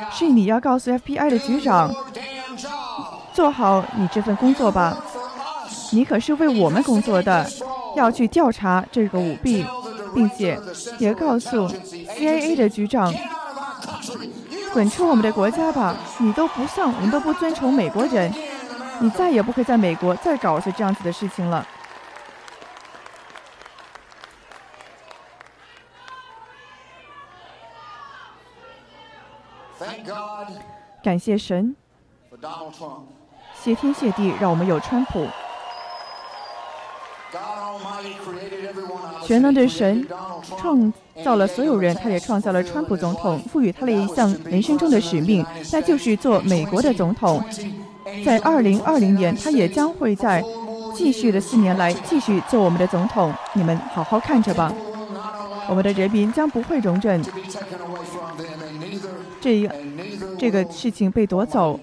[0.09, 1.93] 是你要告诉 FBI 的局长，
[3.33, 4.97] 做好你这份工作吧。
[5.91, 7.45] 你可是为我们工作的，
[7.95, 9.65] 要去调查这个舞弊，
[10.15, 10.57] 并且
[10.97, 13.13] 也告诉 CIA 的局长，
[14.73, 15.93] 滚出我们的国家吧！
[16.19, 18.33] 你都不像，我们都不尊崇美国人，
[18.99, 21.67] 你再也不会在美国再搞些这样子的事情了。
[31.03, 31.75] 感谢神，
[33.63, 35.27] 谢天谢地，让我们有川普。
[39.25, 40.07] 全能的神
[40.57, 40.91] 创
[41.23, 47.43] 造了所有人，他也创造了川普总统，赋予他了一项人生中的使命，那就是做美国的总统。
[48.25, 50.41] 在二零二零年，他也将会在
[50.95, 53.33] 继续的四年来继续做我们的总统。
[53.53, 54.71] 你们好好看着吧，
[55.69, 57.21] 我们的人民将不会容忍
[59.39, 59.69] 这
[60.37, 61.79] 这个事情被夺走。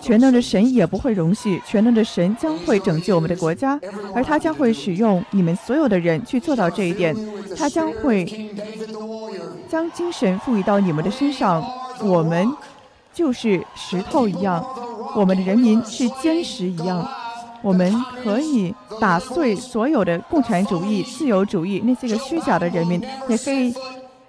[0.00, 3.78] 全能的神也不会容许，全能的神将会拯救我们的国家，
[4.14, 7.14] 而他将会使用你们所有的人去做到这一点。
[7.56, 8.24] 他将会
[9.68, 11.62] 将精神赋予到你们的身上。
[12.00, 12.48] 我们
[13.12, 14.64] 就是石头一样，
[15.16, 17.06] 我们的人民是坚石一样。
[17.60, 23.74] 我们可以打碎所有的共产主义、自由主义那些个虚假的人民，也可以。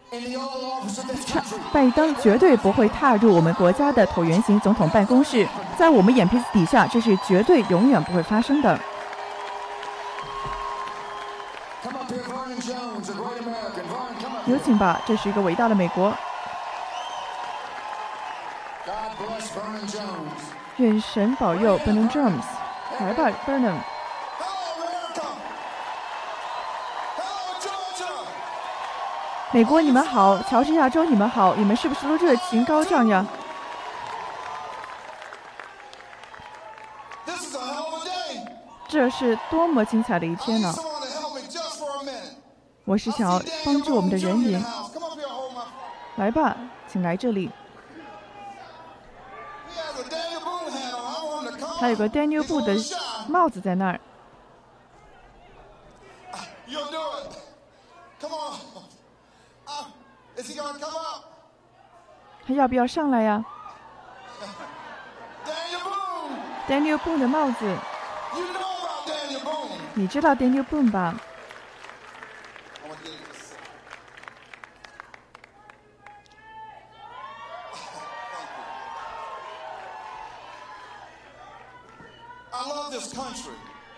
[1.71, 5.47] 拜登绝对不会踏入我们国家的椭圆形总统办公室，
[5.77, 8.79] 在我们眼皮子底下，这是绝对永远不会发生的。
[14.47, 16.11] 有请吧，这是一个伟大的美国。
[20.77, 22.41] 愿神保佑 Burnham Jones，
[22.99, 23.75] 来吧，Burnham。
[29.51, 31.55] 美国，你们好；乔治亚州，你们好。
[31.55, 33.25] 你们是不是都热情高涨呀？
[38.87, 40.73] 这是多么精彩的一天呢！
[42.85, 44.63] 我是想要帮助我们的人民。
[46.17, 46.55] 来吧，
[46.87, 47.51] 请来这里。
[51.79, 52.75] 还有个 Daniel 布的
[53.27, 53.99] 帽子在那儿。
[62.47, 63.43] 他要不要上来呀？
[66.67, 67.19] Daniel Boone.
[67.19, 67.65] 的帽子，
[69.95, 71.13] 你知道 Daniel Boone 吧？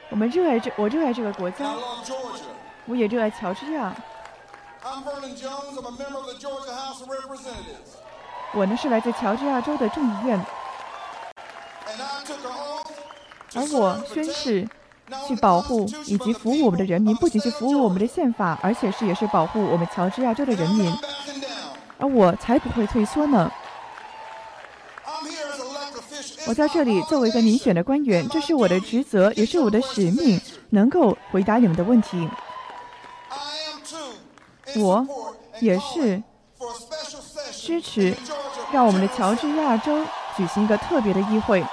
[0.09, 1.65] 我们热爱这，我热爱这个国家，
[2.85, 3.93] 我也热爱乔治亚。
[8.53, 10.43] 我呢是来自乔治亚州的众议院，
[13.53, 14.67] 而我宣誓
[15.27, 20.91] 去保护以及服务我们的人民，不仅是服务我们的宪法，而且是也是保护我们乔治亚州的人民，
[21.99, 23.51] 而我才不会退缩呢。
[26.47, 32.27] 我在这里作为一个民选的官员，这是我的职责，也是我的使命，能够回答你们的问题。
[34.75, 35.05] 我
[35.59, 36.21] 也是
[37.51, 38.15] 支持
[38.71, 40.05] 让我们的乔治亚州
[40.37, 41.63] 举行一个特别的议会。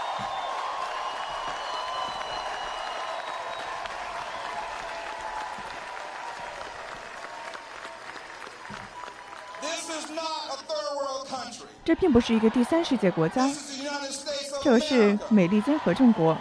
[11.84, 13.48] 这并不是一个第三世界国家，
[14.62, 16.36] 这是美利坚合众国。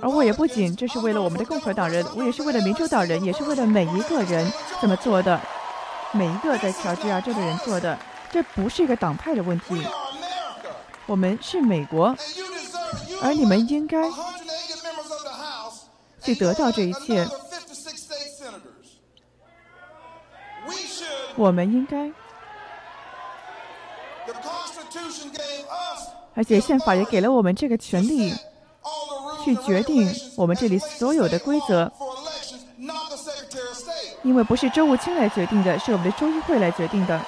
[0.00, 5.40] 而我也不仅这是为了我们的共和党人，我也是为了民主党人，也是为了每一个人这么做的，
[6.12, 7.98] 每一个在乔治亚州的人做的。
[8.30, 9.86] 这不是一个党派的问题，
[11.06, 12.14] 我们是美国，
[13.22, 14.08] 而你们应该
[16.22, 17.26] 去得到这一切。
[21.36, 22.12] 我们应该，
[26.34, 28.34] 而且宪法也给了我们这个权利。
[29.48, 31.90] 去决定我们这里所有的规则，
[34.22, 37.18] 因为不是州务卿来决定的，是我们的州议会来决定的。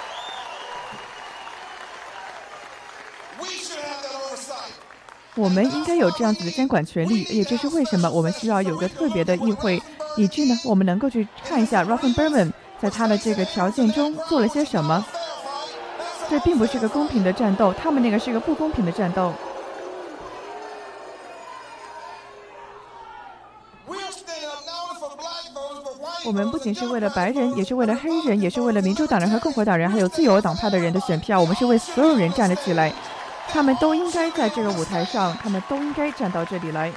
[5.34, 9.82] 我们应该有这样子的监管权利，也这是为什么我们需要有个特别的议会，
[10.18, 15.02] 以致呢，我们能够去看一下 raffen berman 在他的这个条件中做了些什么。
[16.28, 19.32] 这并不是个公平的战斗，他们那个是个不公平的战斗。
[26.30, 31.40] 我们不仅是为了白人，也是为了黑人，也是为了民主党人和共和党人，还有自由党派的人的选票。
[31.40, 32.92] 我们是为所有人站了起来，
[33.48, 36.92] 他们都应该在这个舞台上，他们都应该站到这里来。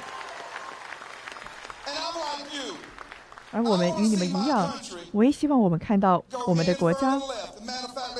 [3.50, 4.72] 而我们与你们一样，
[5.10, 7.20] 我也希望我们看到我们的国家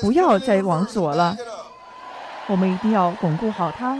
[0.01, 1.37] 不要再往左了，
[2.47, 3.97] 我们一定要巩固好它。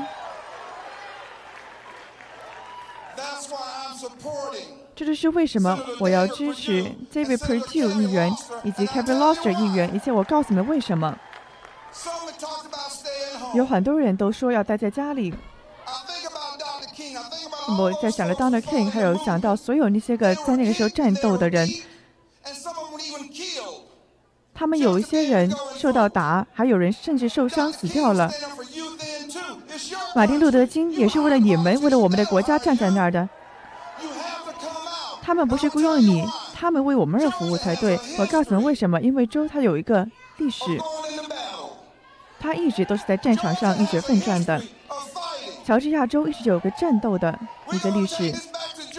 [4.95, 6.83] 这就是为什么我要支持
[7.13, 8.31] David Perdue 议员
[8.63, 11.17] 以及 Kevin Loster 议员，以及我告诉你们为什么。
[13.53, 15.33] 有很多人都说要待在家里。
[17.77, 21.67] 我在想着 Donald King，还有想到所有那些个在那个时候战斗的人，
[24.53, 28.31] 他们有一些人受到打，还有人甚至受伤死掉了。
[30.15, 33.27] 马丁路德金也是为了你们，为了我们的国家站在那儿的。
[35.25, 36.23] 他们不是雇佣你，
[36.53, 37.99] 他们为我们而服务才对。
[38.19, 39.01] 我告诉你们为什么？
[39.01, 40.07] 因为州它有一个
[40.37, 40.63] 历史，
[42.39, 44.61] 它一直都是在战场上一直奋战的。
[45.65, 47.39] 乔治亚州一直有个战斗的
[47.71, 48.31] 一个历史。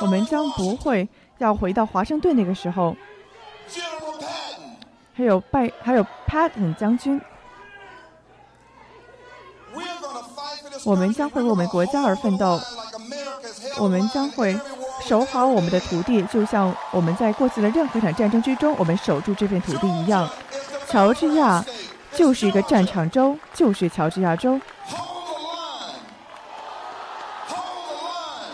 [0.01, 1.09] 我们将不会
[1.39, 2.97] 要回到华盛顿那个时候。
[5.14, 7.20] 还有拜，还有 Patton 将军。
[10.85, 12.61] 我们将会为我们国家而奋斗。
[13.79, 14.59] 我们将会
[15.07, 20.28] 守好我们的土地，就像我们在过去的任何一场战争之中，我们守住这片土地一样。
[20.88, 21.64] 乔治亚
[22.12, 24.61] 就是一个战场州，就是乔治亚州。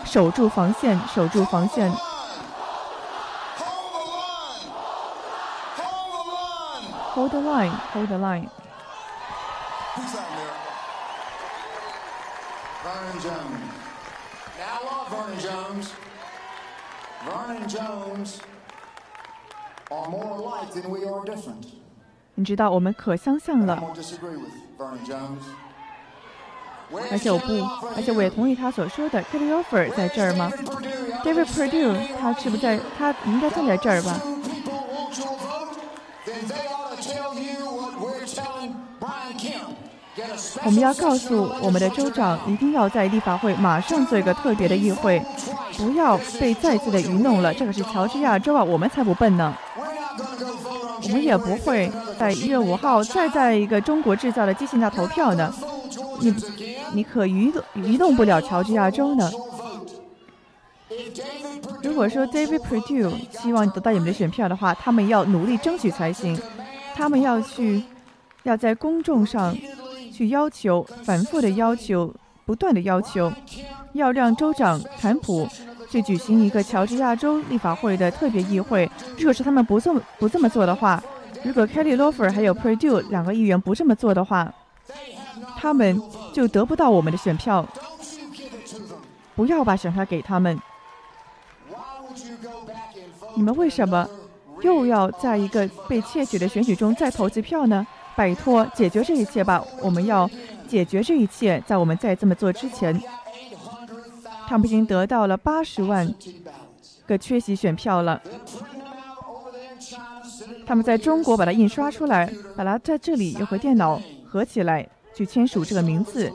[0.05, 1.91] 守住防线，守住防线。
[7.15, 8.47] Hold the line, hold the line.
[9.95, 10.53] Peace out, America.
[12.83, 13.52] Vernon Jones.
[17.67, 18.39] Jones
[19.89, 21.65] are more alike than we are different.
[22.35, 23.81] 你知道我们可相像了.
[27.11, 27.63] 而且我不，
[27.95, 29.23] 而且我也同意他所说的。
[29.23, 30.51] Kelly Offer 在这儿吗
[31.23, 32.79] ？David Perdue 他是不是在？
[32.97, 34.19] 他应该站在这儿吧？
[40.63, 45.21] 我们要告诉我们的州长，一定要在立法会马上做一个特别的议会，
[45.77, 47.53] 不要被再次的愚弄了。
[47.53, 49.55] 这可是乔治亚州啊，我们才不笨呢。
[51.03, 55.53] 我们也不会在一月五号再在一个中国制造的机器那投票呢。
[56.19, 56.33] 你
[56.93, 59.29] 你可愚动愚弄不了乔治亚州呢。
[61.81, 63.11] 如果说 David Perdue
[63.41, 66.39] 希望得到你们的选票的话，他们要努力争取才行。
[66.95, 67.83] 他们要去，
[68.43, 69.57] 要在公众上
[70.13, 72.13] 去要求，反复的要求，
[72.45, 73.33] 不断的要求，
[73.93, 75.47] 要让州长坎普
[75.89, 78.87] 去举行一个乔治亚州立法会的特别议会。
[79.17, 81.03] 如果是他们不这么不这么做的话，
[81.43, 84.53] 如果 Kelly Loffer 还有 Perdue 两个议员不这么做的话，
[85.57, 85.99] 他们
[86.31, 87.67] 就得不到我们的选票。
[89.35, 90.59] 不要把选票给他们。
[93.35, 94.07] 你们为什么
[94.61, 97.87] 又要在一个被窃取的选举中再投次票呢？
[98.15, 99.63] 摆脱，解决这一切吧！
[99.81, 100.29] 我们要
[100.67, 103.01] 解决这一切，在我们再这么做之前，
[104.47, 106.13] 他们已经得到了八十万
[107.07, 108.21] 个缺席选票了。
[110.65, 116.31] 他们在中国把它印刷出来，把它在这里又和电脑合起来去签署这个名字。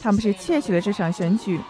[0.00, 1.60] 他们是窃取了这场选举。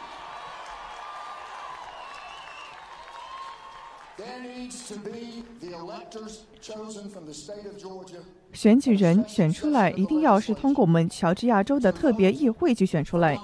[8.55, 13.39] 选举人选出来一定要是通过我们乔治亚州的特别议会去选出来，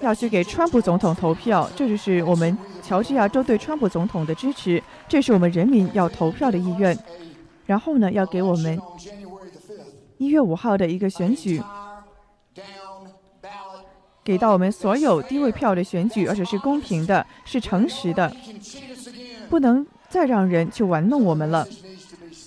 [0.00, 6.96] 要去给川普总统投票，这就是我们乔治亚州对川普总统的支持，这是我们人民要投票的意愿。
[7.66, 8.80] 然后呢，要给我们
[10.18, 11.60] 一月五号的一个选举，
[14.22, 18.32] 给到我们所有低位票的选举，而且是公平的，是诚实的，
[19.50, 21.66] 不能再让人去玩弄我们了。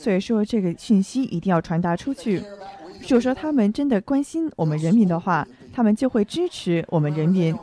[0.01, 2.41] 所以说，这个讯息一定要传达出去。
[3.01, 7.53] 如果说他们真的关心我们人民的话，他们就会支持我们人民。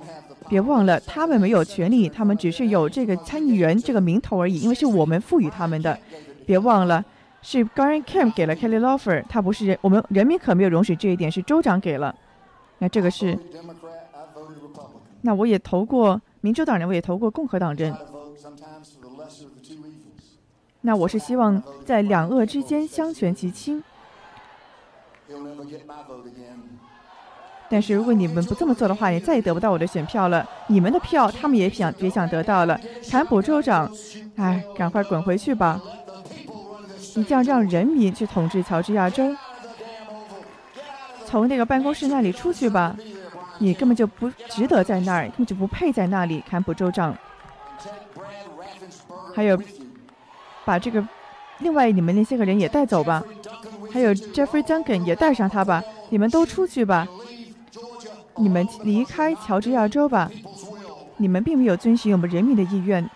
[0.47, 5.99] 别忘了，他们没有权利，他们只是有这个参议员这个名头而已，因为是我们赋予他们的。
[6.45, 7.03] 别忘了，
[7.41, 12.14] 是 Gary Kemp 给了 Kelly Loeffler，他不是人，我们人民可没有容许这一点，是州长给了。
[12.78, 13.37] 那这个是.
[15.22, 17.93] 那我也投过民主党人，我也投过共和党人。
[17.93, 20.37] I vote sometimes for the lesser of the two evils.
[20.87, 23.82] 那我是希望在两恶之间相权其轻。
[27.68, 30.49] 但是如果你们不这么做的话，也再也得不到我的选票了。
[30.68, 32.80] 你们的票，他们也想也想得到了。
[33.11, 33.93] 坎普州长，
[34.37, 35.82] 哎，赶快滚回去吧！
[37.16, 39.34] 你这样让人民去统治乔治亚州，
[41.24, 42.97] 从那个办公室那里出去吧！
[43.59, 46.45] 你根本就不值得在那儿，根本就不配在那里。
[46.49, 47.12] 坎普州长，
[49.34, 49.61] 还有
[50.66, 51.02] 把这个
[51.60, 53.24] 另外你们那些个人也带走吧，
[53.90, 57.08] 还有 Jeffrey Duncan 也带上他吧，你们都出去吧。
[58.36, 60.30] 你们离开乔治亚州吧，
[61.16, 63.08] 你们并没有遵循我们人民的意愿。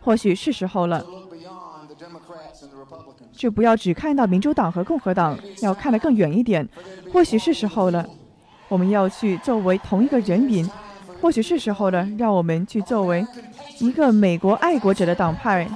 [0.00, 1.04] 或许是时候了.
[3.32, 6.66] 就不要只看到民主党和共和党，要看得更远一点。
[7.12, 8.08] 或许是时候了，
[8.68, 10.68] 我们要去作为同一个人民。
[11.20, 13.26] 或许是时候了，让我们去作为
[13.80, 15.68] 一个美国爱国者的党派。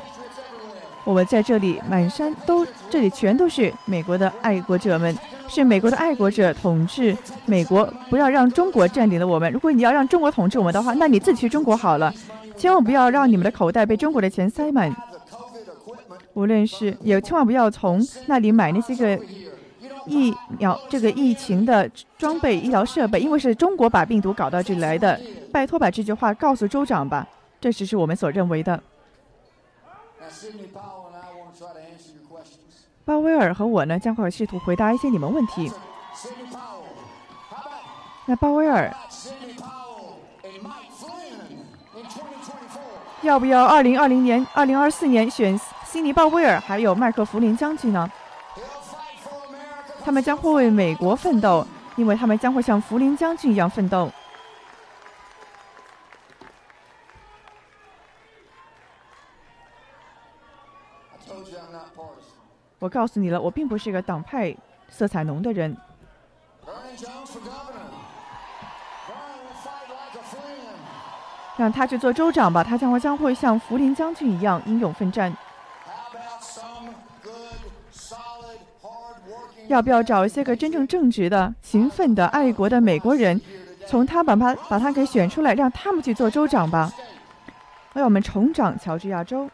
[1.04, 5.18] 我们在这里满山都，这里全都是美国的爱国者们，
[5.48, 9.52] 是美国的爱国者统治美国，不要让中国占领了我们。
[9.52, 12.14] 如果你要让中国统治我们的话，那你自己去中国好了，
[12.56, 14.94] 千万不要让你们的口袋被中国的钱塞满。
[16.34, 19.22] 无论是也千万不要从那里买那些个
[20.06, 21.88] 疫苗这个疫情的
[22.18, 25.20] 装备、医疗设备，因为是中国把病毒搞到这里来的。
[25.52, 27.26] 拜托把这句话告诉州长吧，
[27.60, 28.82] 这只是我们所认为的。
[33.04, 35.70] 鲍威尔和我呢将会试图回答一些你们问题。
[38.26, 38.94] 那鲍威尔
[43.22, 48.10] 要不要二零二零年、二零二四年选悉尼·鲍威尔还有麦克弗林将军呢？
[50.04, 54.10] 他们将会为美国奋斗，因为他们将会像弗林将军一样奋斗。
[62.78, 64.54] 我告诉你了，我并不是一个党派
[64.88, 65.76] 色彩浓的人。
[71.56, 75.32] 让他去做州长吧，他将会将会像福林将军一样英勇奋战。
[79.72, 83.40] 要不要找一些个真正正直的、勤奋的、爱国的美国人，
[83.86, 86.92] 从他把他把他给选出来，让他们去做州长吧，
[87.94, 89.48] 为我们重掌乔治亚州。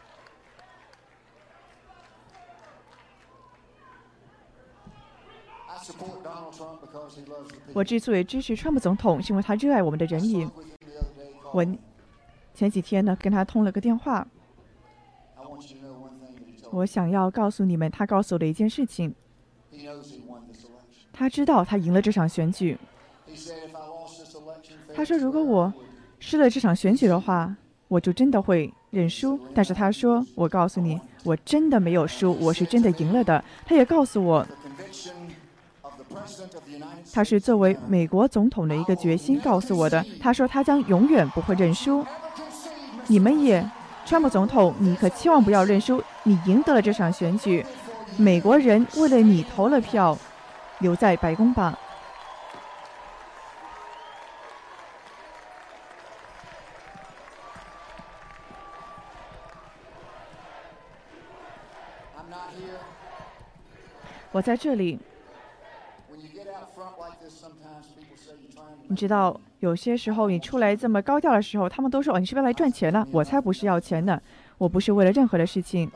[7.73, 10.49] 我之所以支持川普总统，是因为他热爱我们的人民。
[11.53, 11.65] 我
[12.53, 14.27] 前几天呢跟他通了个电话，
[16.71, 19.15] 我想要告诉你们，他告诉我的一件事情。
[21.11, 22.77] 他知道他赢了这场选举。
[24.95, 25.73] 他说：“如果我
[26.19, 27.55] 失了这场选举的话，
[27.87, 34.45] 我就真的会认输。”但是他说：“我告诉你，我真的没有输，我是真的赢了的。”他也告诉我，
[37.13, 40.03] 他是作为美国总统的一个决心告诉我的。
[40.19, 42.05] 他说他将永远不会认输。
[43.07, 43.67] 你们也，
[44.05, 46.03] 川普总统，你可千万不要认输。
[46.23, 47.65] 你赢得了这场选举，
[48.19, 50.17] 美国人为了你投了票。
[50.79, 51.77] 留在白宫吧。
[64.31, 64.97] 我在这里。
[68.87, 74.21] 你知道，有些时候你出来这么高调的时候，他们都说：“哦，你是不是来赚钱的？”我才不是要钱的，
[74.57, 75.91] 我不是为了任何的事情。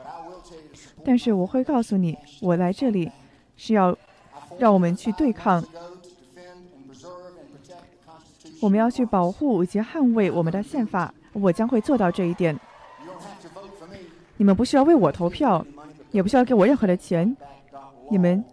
[1.04, 3.10] 但是我会告诉你，我来这里
[3.56, 3.96] 是要。
[4.56, 5.64] 让我们去对抗，
[8.62, 11.12] 我们要去保护以及捍卫我们的宪法。
[11.32, 12.56] 我将会做到这一点。
[14.36, 15.66] 你们不需要为我投票，
[16.12, 17.36] 也不需要给我任何的钱。
[18.12, 18.44] 你们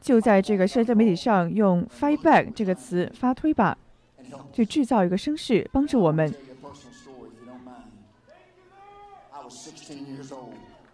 [0.00, 3.76] 就在这个社交媒体上用 “fight back” 这个词发推吧，
[4.54, 6.32] 去制造一个声势，帮助我们。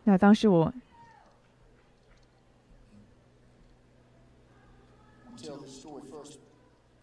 [0.02, 0.74] 那当时我。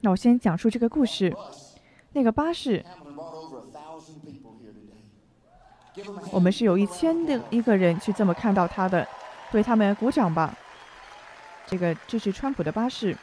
[0.03, 1.33] 那我先讲述这个故事。
[2.11, 2.83] 那个巴士，
[6.29, 9.07] 我们是有一千的一个人去这么看到他的，
[9.53, 10.53] 为他们鼓掌吧。
[11.65, 13.17] 这个这是川普的巴士。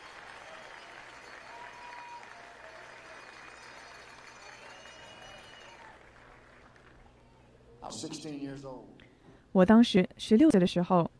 [9.52, 11.10] 我当时十六岁的时候。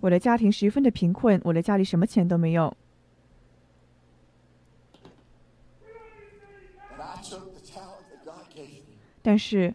[0.00, 2.76] 我的家庭十分的贫困，我的家里什么钱都没有。
[9.20, 9.74] 但是，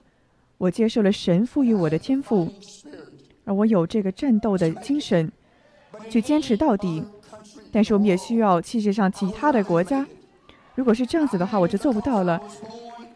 [0.58, 2.52] 我接受了神赋予我的天赋，
[3.46, 5.32] 而我有这个战斗的精神，
[6.10, 7.04] 去坚持到底。
[7.72, 10.08] 但是，我们也需要世界上其他的国家。
[10.76, 12.42] 如果是这样子的话，我就做不到了。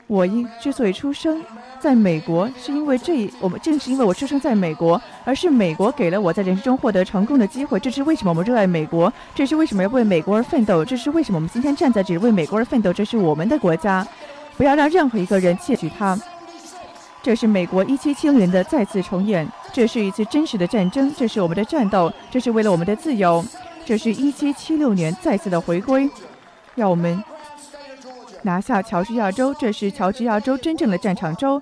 [0.07, 1.43] 我因之所以出生。
[1.79, 7.79] 在美国，是因为这我们正是因为我出生在美国，而是美国给了我在人生中获得成功的机会。
[7.79, 9.13] 这是为什么我们热爱美国？
[9.35, 10.83] 这是为什么要为美国而奋斗？
[10.83, 12.91] 这是为什么我们今天站在这里为美国而奋斗？
[12.91, 14.05] 这是我们的国家，
[14.57, 16.19] 不要让任何一个人窃取它。
[17.21, 23.45] 这是美国一七七零年的再次重演，这是一次真实的战争，这是我们的战斗，这是为了我们的自由。
[23.85, 26.09] 这是一七七六年再次的回归，
[26.73, 27.23] 要我们。
[28.43, 31.61] 拿下乔治亚州，这是乔治亚州真正的战场州，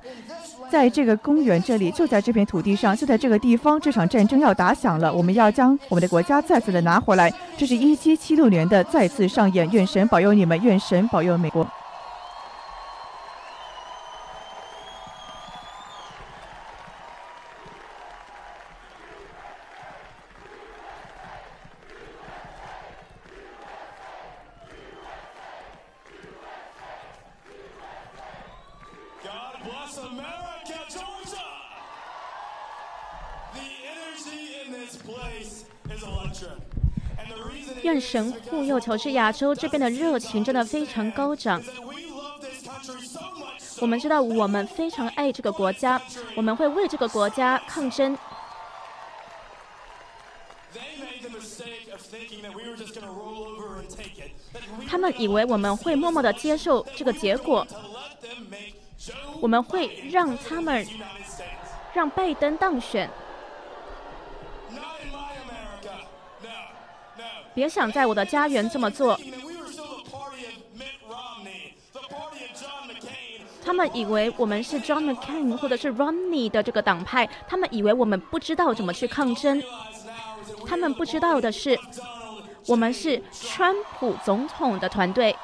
[0.69, 5.13] 在这个公园这里，就在这片土地上，就在这个地方，这场战争要打响了。
[5.13, 7.31] 我们要将我们的国家再次的拿回来。
[7.57, 9.69] 这是一七七六年的再次上演。
[9.71, 11.65] 愿神保佑你们，愿神保佑美国。
[38.15, 41.61] 神护佑，乔治亚州这边的热情真的非常高涨。
[43.81, 46.01] 我们知道，我们非常爱这个国家，
[46.33, 48.17] 我们会为这个国家抗争。
[54.87, 57.67] 他们以为我们会默默的接受这个结果，
[59.41, 60.87] 我们会让他们
[61.93, 63.09] 让拜登当选。
[67.55, 69.19] 别想在我的家园这么做。
[73.63, 79.63] 他们以为我们是 John McCain 或者是 Romney 的这个党派，他们以为我们不知道怎么去抗争。
[80.67, 81.75] 他们不知道的是，
[82.67, 85.35] 我们是川普总统的团队，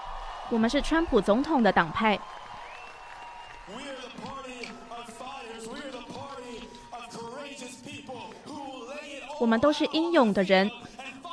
[0.50, 2.20] 我们是川普总统的党派。
[9.40, 10.70] 我们都是英勇的人，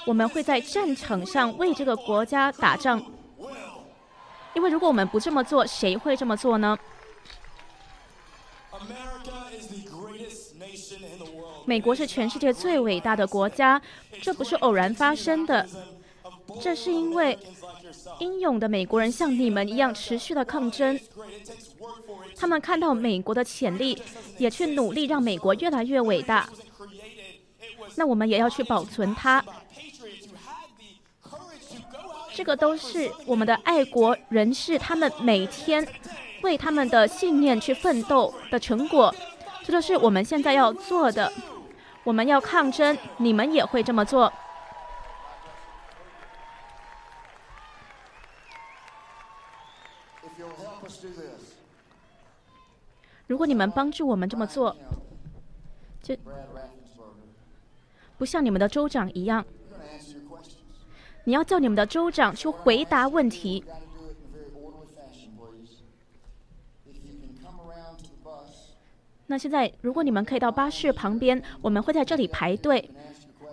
[0.09, 2.99] 我们会在战场上为这个国家打仗。
[4.55, 6.79] 因为如果我们不这么做，谁会这么做呢？
[11.67, 13.81] 美国是全世界最伟大的国家，
[14.23, 15.69] 这不是偶然发生的，
[16.59, 17.39] 这是因为
[18.19, 20.99] 英勇的美国人像你们一样持续的抗争。
[22.35, 24.01] 他们看到美国的潜力，
[24.39, 26.49] 也去努力让美国越来越伟大。
[27.97, 29.45] 那我们也要去保存它，
[32.39, 35.84] 这个都是我们的爱国人士，他们每天
[36.43, 39.12] 为他们的信念去奋斗的成果。
[39.64, 41.32] 这就是我们现在要做的。
[42.05, 44.32] 我们要抗争，你们也会这么做。
[53.26, 54.76] 如果你们帮助我们这么做，
[56.01, 56.16] 就
[58.16, 59.45] 不像你们的州长一样，
[61.29, 63.62] 你要叫你们的州长去回答问题。
[69.26, 72.91] 那现在如果你们可以到巴士旁边我们会在这里排队。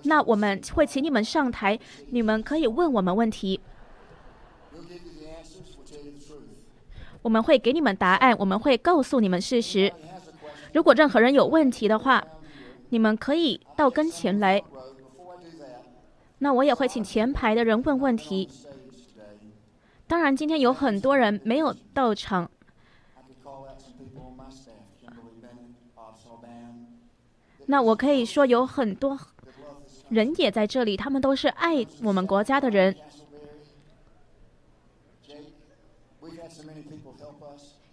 [0.03, 1.77] 那我们会请你们上台
[2.11, 3.59] 你们可以问我们问题。
[7.21, 9.91] 我们会给你们答案我们会告诉你们事实。
[10.71, 12.25] 如果任何人有问题的话
[12.87, 14.63] 你们可以到跟前来
[16.45, 18.47] 那我也会请前排的人问问题。
[20.05, 22.47] 当然今天有很多人没有到场。
[27.65, 29.19] 那我可以说有很多
[30.09, 32.95] 人也在这里他们都是爱我们国家的人。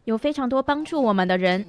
[0.04, 1.64] 有非常多帮助我们的人。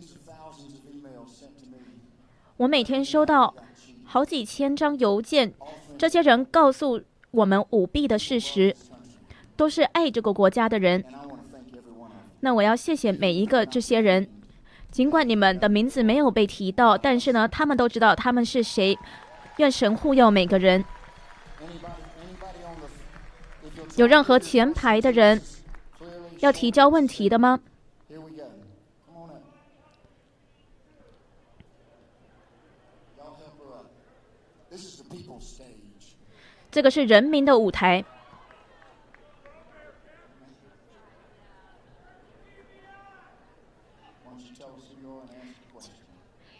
[2.57, 3.55] 我每天收到
[4.03, 5.53] 好几千张邮件
[5.97, 8.75] 这些人告诉我们舞弊的事实，
[9.55, 11.03] 都是爱这个国家的人。
[12.41, 14.27] 那我要谢谢每一个这些人，
[14.91, 18.97] 尽管你们的名字没有被提到，但是呢，他们都知道他们是谁。
[19.57, 20.83] 愿神护佑每个人。
[23.95, 25.39] 有任何前排的人
[26.39, 27.59] 要提交问题的吗？
[36.73, 38.03] 这个是人民的舞台。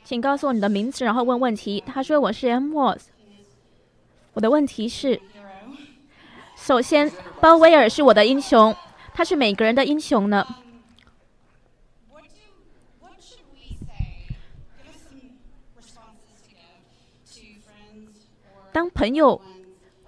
[0.04, 1.84] 请告诉我你的名字，然后问问题。
[1.88, 2.72] 他说：“我是 M.
[2.76, 3.10] Was。”
[4.34, 5.20] 我的问题是：
[6.56, 7.12] 首先，
[7.42, 8.76] 鲍威尔是我的英雄，
[9.16, 10.46] 他是每个人的英雄呢。
[18.72, 19.42] 当朋友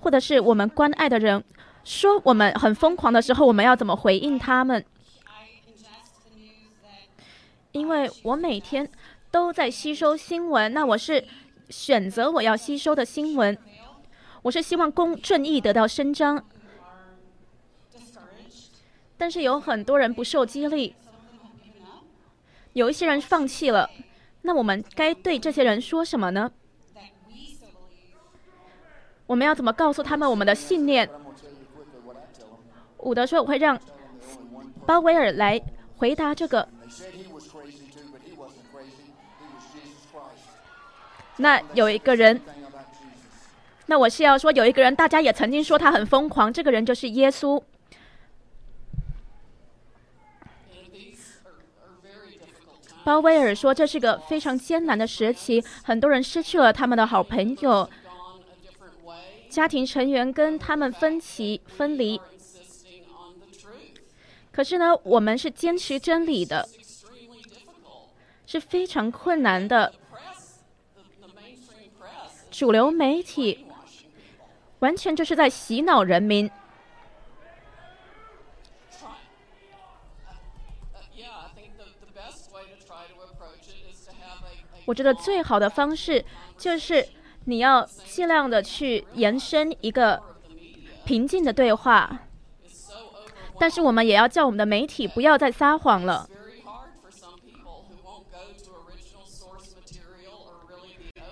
[0.05, 1.43] 或者是我们关爱的人
[1.83, 4.85] 说我们很疯狂的时候，我们要怎么回应他们？
[7.71, 8.87] 因为我每天
[9.31, 11.25] 都在吸收新闻，那我是
[11.71, 13.57] 选择我要吸收的新闻，
[14.43, 16.45] 我是希望公正义得到伸张。
[19.17, 20.95] 但是有很多人不受激励，
[22.73, 23.89] 有一些人放弃了。
[24.43, 26.51] 那我们该对这些人说什么呢？
[29.27, 31.09] 我们要怎么告诉他们我们的信念？
[32.99, 33.79] 伍德说，我会让
[34.85, 35.61] 鲍威尔来
[35.97, 36.67] 回答这个。
[41.37, 42.39] 那有一个人，
[43.87, 47.61] 那我是要说有一个人，大家也曾经说他很疯狂，这个人就是耶稣。
[53.03, 57.89] 鲍威尔说，这是个非常艰难的时期，很多人失去了他们的好朋友。
[59.55, 62.19] 家庭成员跟他们分歧分离。
[64.51, 66.67] 可是呢，我们是坚持真理的，
[68.45, 69.93] 是非常困难的。
[72.51, 73.65] 主流媒体
[74.79, 76.51] 完全就是在洗脑人民。
[84.83, 86.25] 我觉得最好的方式
[86.57, 87.07] 就是
[87.45, 90.21] 你要尽量的去延伸一个
[91.05, 92.19] 平静的对话，
[93.59, 96.27] 但是我们也要叫我们的媒体不要再撒谎了。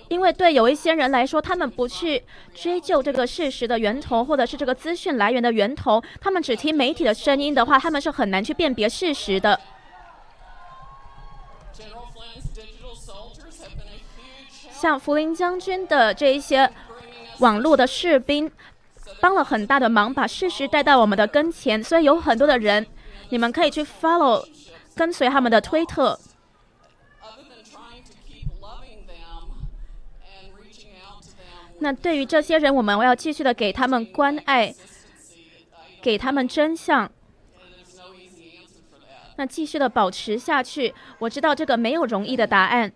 [0.09, 9.59] 因为对有一些人来说，他们不去追究这个事实的源头，或者是这个资讯来源的源头，他们只听媒体的声音的话，他们是很难去辨别事实的。
[14.84, 16.69] 像福林将军的这一些
[17.39, 18.51] 网络的士兵，
[19.21, 21.81] 帮了很大的忙，把事实带到我们的跟前。
[21.81, 22.86] 所以有很多的人，
[23.29, 24.45] 你们可以去 follow，
[24.93, 26.19] 跟随他们的推特。
[31.79, 34.75] 那对于这些人，我们要继续的给他们关爱，
[36.01, 37.09] 给他们真相。
[39.38, 40.93] 那继续的保持下去。
[41.19, 42.91] 我知道这个没有容易的答案。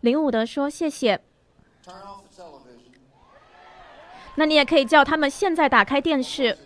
[0.00, 1.20] 林伍德说：“谢谢。”
[4.36, 6.56] 那你也可以叫他们现在打开电视。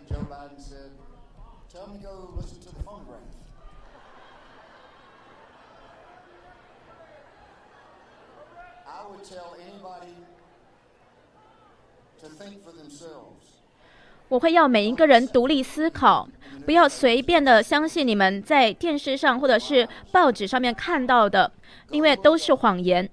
[14.28, 16.26] 我会要每一个人独立思考，
[16.64, 21.52] 不要随便的相信你们在电视上或者是报纸上面看到的，
[21.90, 23.10] 因为都是谎言。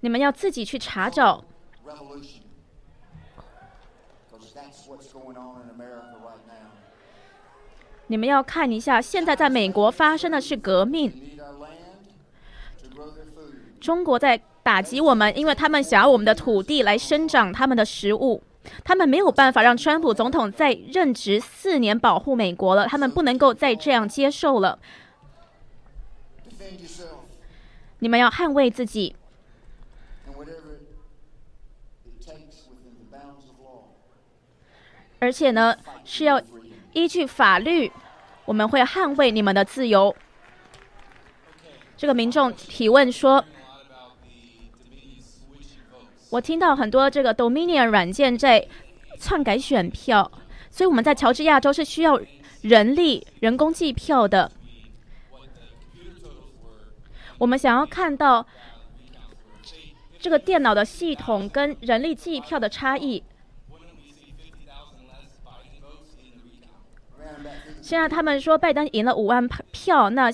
[0.00, 1.44] 你们要自己去查找。
[8.06, 11.38] 你们要看一下，现在在美国发生的是革命。
[13.80, 18.42] 中国在打击我们，因为他们想要我们的土地来生长他们的食物。
[18.84, 24.78] 他们没有办法让川普总统再任职四年保护美国了，他们不能够再这样接受了。
[28.00, 29.16] 你们要捍卫自己，
[35.20, 36.42] 而且呢是要
[36.92, 37.90] 依据法律，
[38.44, 40.14] 我们会捍卫你们的自由。
[41.96, 43.44] 这个民众提问说。
[46.30, 48.64] 我听到很多这个 Dominion 软件在
[49.18, 50.30] 篡改选票，
[50.70, 52.20] 所以我们在乔治亚州是需要
[52.62, 54.48] 人力、人工计票的。
[57.36, 58.46] 我们想要看到
[60.20, 63.24] 这个电脑的系统跟人力计票的差异。
[67.90, 70.30] 现在他们说拜登赢了五万票，那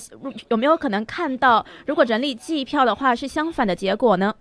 [0.51, 4.35] 有没有可能看到，如果人力计票的话是相反的结果呢？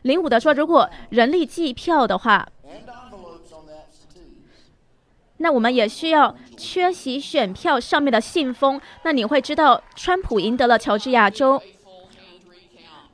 [0.00, 2.48] 零五的说：“如果人力计票的话，
[5.36, 8.80] 那我们也需要缺席选票上面的信封。
[9.02, 11.60] 那你会知道，川普赢得了乔治亚州。”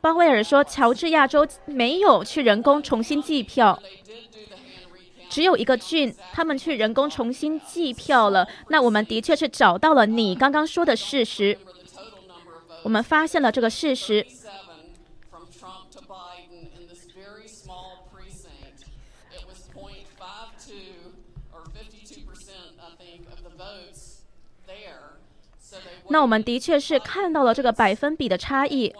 [0.00, 3.82] 鲍威尔说：“乔治亚州没有去人工重新计票，
[5.32, 8.46] 只有一个郡，他们去人工重新计票了。
[8.68, 11.58] 那我们的确是找到了你刚刚说的事实，
[12.82, 14.26] 我们发现了这个事实。”
[26.08, 28.94] 那我们的确是看到了这个百分比的差异。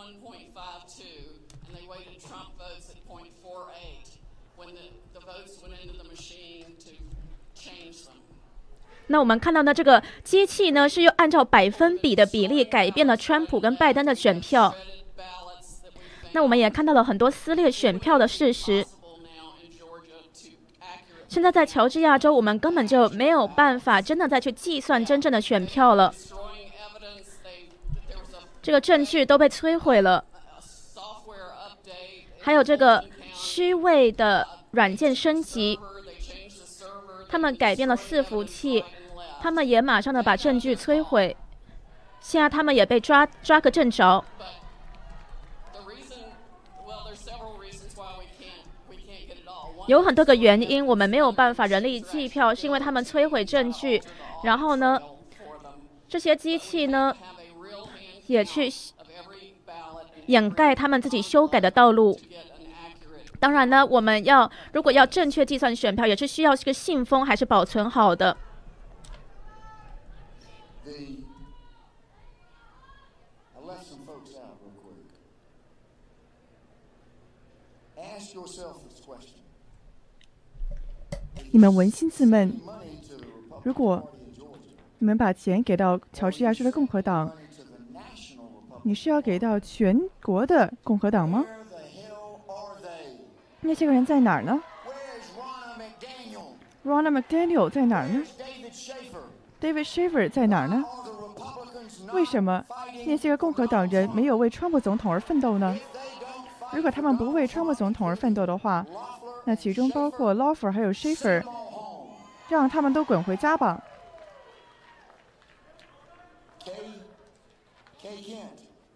[9.09, 14.75] 那我们看到的这个机器呢，是又按照百分比的比例改变了川普跟拜登的选票。
[16.33, 18.87] 那我们也看到了很多撕裂选票的事实。
[21.29, 26.15] 现在在乔治亚州，我们根本就没有办法真的再去计算真正的选票了。
[28.63, 30.25] 这个证据都被摧毁了，
[32.41, 33.05] 还有这个
[33.35, 35.79] 虚伪的软件升级，
[37.33, 38.85] 他们改变了伺服器，
[39.41, 41.35] 他们也马上的把证据摧毁，
[42.21, 44.23] 现在他们也被抓抓个正着。
[49.87, 54.03] 有很多个原因，我们没有办法人力计票，是因为他们摧毁证据，
[54.45, 55.01] 然后呢，
[56.07, 57.17] 这些机器呢？
[58.27, 58.71] 也去
[60.27, 62.21] 掩盖他们自己修改的道路。
[63.43, 68.37] 当然呢，我们要如果要正确计算选票，也是需要这个信封还是保存好的。
[81.51, 82.55] 你们扪心自问：
[83.65, 84.09] 如果
[85.01, 87.33] 你们把钱给到乔治亚州的共和党，
[88.85, 91.45] 你是要给到全国的共和党吗？
[93.65, 94.61] 那些个人在哪儿呢
[96.85, 98.25] ？Ronald McDaniel 在哪儿呢
[99.61, 100.85] ？David Shaffer 在哪儿呢？
[102.13, 102.65] 为什么
[103.07, 105.77] 那些个共和党人没有为川普总统而奋斗呢？
[106.73, 108.85] 如果他们不为川普总统而奋斗的话，
[109.45, 111.45] 那其中包括 Lawfer 还有 Shaffer，
[112.49, 113.81] 让他们都滚回家吧。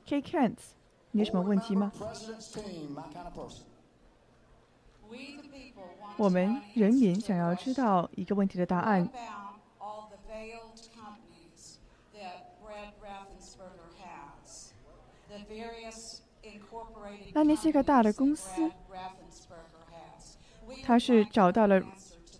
[0.06, 0.56] K Kent，
[1.12, 1.92] 你有什么问题吗？
[6.16, 9.08] 我们人民想要知道一个问题的答案。
[17.34, 18.70] 那那些个大的公司，
[20.82, 21.82] 他是找到了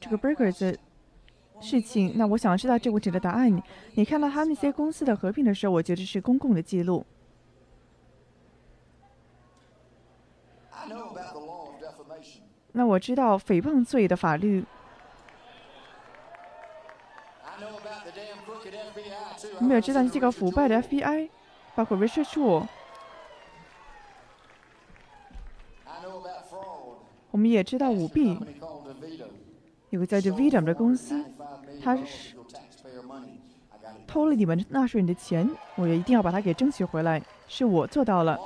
[0.01, 0.79] 这个 Burger 的
[1.61, 2.15] 事情。
[2.17, 3.63] 那我想知道这个问题的答案。
[3.95, 7.05] 你看到他那些公司的合并的时候，我觉得是公共的记录。
[12.77, 14.63] 那我知道诽谤罪的法律。
[19.59, 21.29] 我们也知道你这个腐败的 fbi
[21.75, 22.67] 包括 richard shaw
[27.31, 28.39] 我们也知道舞弊
[29.89, 31.25] 有个叫做 vedom 的公司
[31.83, 32.37] 他是
[34.07, 38.39] 偷了你们纳税人的钱我也一定要把它给争取回来是我做到了。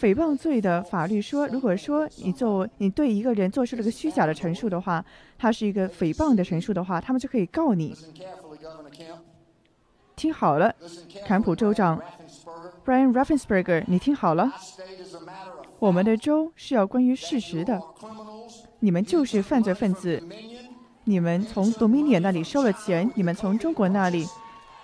[0.00, 5.04] 诽谤罪的法律说，如果说你做你对一个人做出了个虚假的陈述的话，
[5.38, 7.96] 他是一个诽谤的陈述的话，他们就可以告你。
[10.16, 10.72] 听好了，
[11.26, 12.00] 坎普州长
[12.84, 14.52] Brian Raffensperger，你听好了，
[15.78, 17.80] 我们的州是要关于事实的，
[18.78, 20.22] 你们就是犯罪分子，
[21.04, 24.24] 你们从 Dominion 那里收了钱，你们从中国那里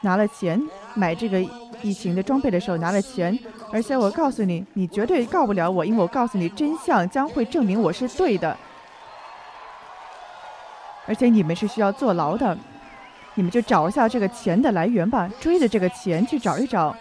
[0.00, 0.60] 拿了钱
[0.94, 1.40] 买这个
[1.82, 3.38] 疫情的装备的时候拿了钱，
[3.72, 8.56] 而且我告诉你，你绝对告不了我，因为我告诉你，真相将会证明我是对的。
[11.06, 12.56] 而且你们是需要坐牢的，
[13.34, 16.96] 你们就找一下这个钱的来源吧，追着这个钱去找一找，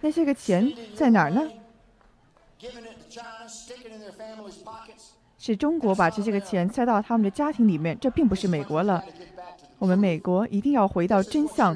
[0.00, 1.42] 那些个钱在哪儿呢？
[5.38, 9.02] 是中国把这些个钱塞到他们的家庭里面，这并不是美国了。
[9.78, 11.74] 我们美国一定要回到真相，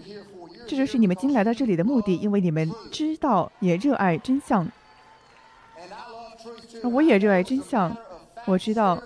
[0.72, 4.66] 这就是你们今天来到这里的目的，因为你们知道也热爱真相。
[6.82, 7.94] 我也热爱真相，
[8.46, 8.98] 我知道，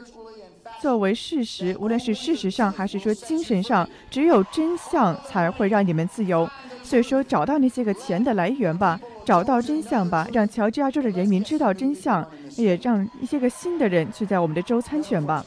[0.81, 6.49] 作为事实，无论是事实上还是说精神上，只有真相才会让你们自由。
[6.85, 12.25] 所以说，找到那些个钱的来源吧，找到真相吧，让乔治亚州的人民知道真相，
[12.57, 15.45] 也让一些个新的人去在我们的州参选吧。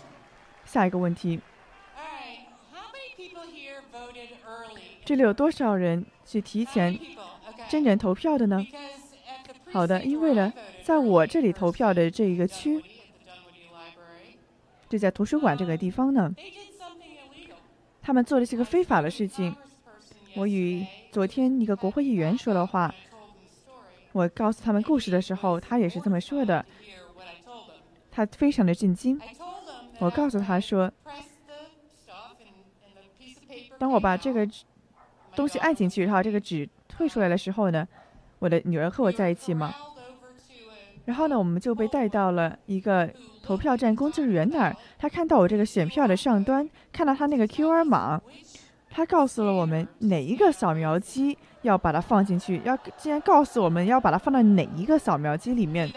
[0.65, 1.39] 下一个问题，
[5.09, 6.95] 这里有多少人去提前
[7.67, 8.63] 真人投票的呢？
[9.71, 10.53] 好的，因为呢，
[10.83, 12.79] 在我这里投票的这一个区，
[14.87, 16.31] 就在图书馆这个地方呢，
[18.03, 19.55] 他们做的是个非法的事情。
[20.35, 22.93] 我与昨天一个国会议员说的话，
[24.11, 26.63] 我告诉他们故事的时候，他也是这么说的，
[28.11, 29.19] 他非常的震惊。
[29.97, 30.91] 我告诉他说，
[33.79, 34.47] 当我把这个。
[35.39, 37.87] 东西按进去，然后这个纸退出来的时候呢，
[38.39, 43.09] 我的女儿和我在一起嘛，corralled over to a 然后呢，我们就被带到了一个
[43.41, 48.21] 投票站工作人员那儿，他看到我这个选票的上端，看到他那个 QR 码，
[48.89, 55.89] 他告诉了我们哪一个扫描机要把它放进去，要竟然告诉我们要把它放到哪一个扫描机里面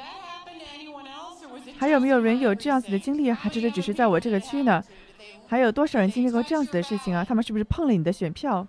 [1.77, 4.81] 还有没有人有这样子的经历，还是只是在我这个区呢？
[5.49, 7.25] 还有多少人经历过这样子的事情啊？
[7.25, 8.65] 他们是不是碰了你的选票？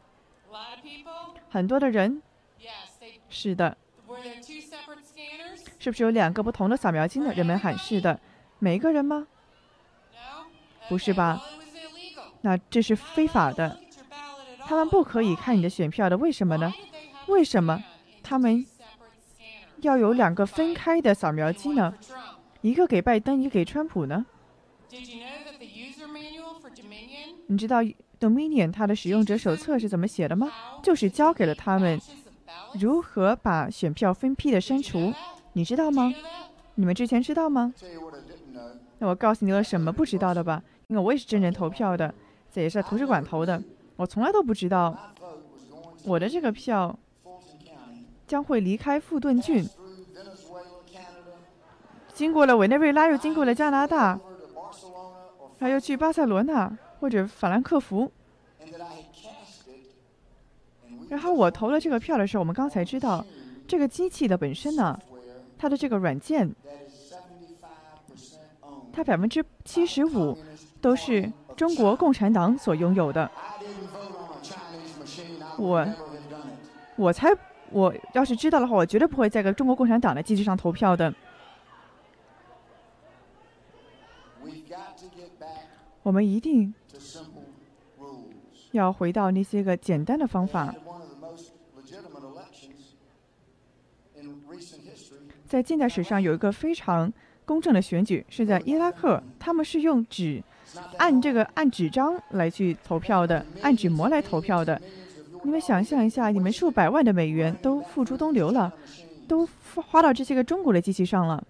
[1.50, 2.22] 很多的人？
[3.30, 3.78] 是的。
[5.80, 7.34] 是不是有两个不同的扫描机呢？
[7.34, 8.20] 人们喊是的。
[8.60, 9.28] 每一个人吗？
[10.88, 11.42] 不是吧？
[12.42, 13.78] 那这是非法的。
[14.66, 16.74] 他们不可以看你的选票的为什么呢？
[17.28, 17.84] 为什么
[18.22, 18.66] 他们
[19.82, 21.94] 要有两个分开的扫描机呢？
[22.62, 24.26] 一个给拜登一个给川普呢？
[27.48, 27.80] 你知道
[28.24, 30.50] Dominion 它的使用者手册是怎么写的吗？
[30.82, 32.00] 就是教给了他们
[32.80, 35.14] 如何把选票分批的删除，
[35.52, 36.14] 你知道吗
[36.76, 37.74] 你们之前知道吗？
[39.00, 40.64] 那我告诉你有什么不知道的吧？
[40.88, 42.14] 因为我也是真人投票的，
[42.50, 43.62] 这也是在图书馆投的，
[43.98, 44.98] 我从来都不知道
[46.06, 46.98] 我的这个票
[48.26, 49.68] 将会离开富顿郡，
[52.14, 54.18] 经过了委内瑞拉，又经过了加拿大，
[55.60, 56.72] 还要去巴塞罗那
[57.04, 58.10] 或者法兰克福。
[61.10, 63.26] 然后我投了这个票的时候，我们刚才知道，
[63.68, 64.98] 这个机器的本身呢，
[65.58, 66.50] 它的这个软件，
[68.94, 70.38] 它百分之七十五
[70.80, 73.30] 都是中国共产党所拥有的。
[75.58, 75.86] 我，
[76.96, 77.28] 我才，
[77.70, 81.14] 我要是知道的话，我绝对不会在个中国共产党的机器上投票的。
[86.02, 86.74] 我们一定
[88.74, 90.74] 要回到那些个简单的方法。
[95.48, 97.12] 在近代史上有一个非常
[97.46, 100.44] 公正的选举，是在伊拉克，他们是用纸
[100.98, 104.82] 按这个按纸张来去投票的，按纸模来投票的。
[105.44, 108.74] 你们想象一下，你们数百万的美元都付诸东流了，
[109.28, 111.46] 都花到这些个中国的机器上了。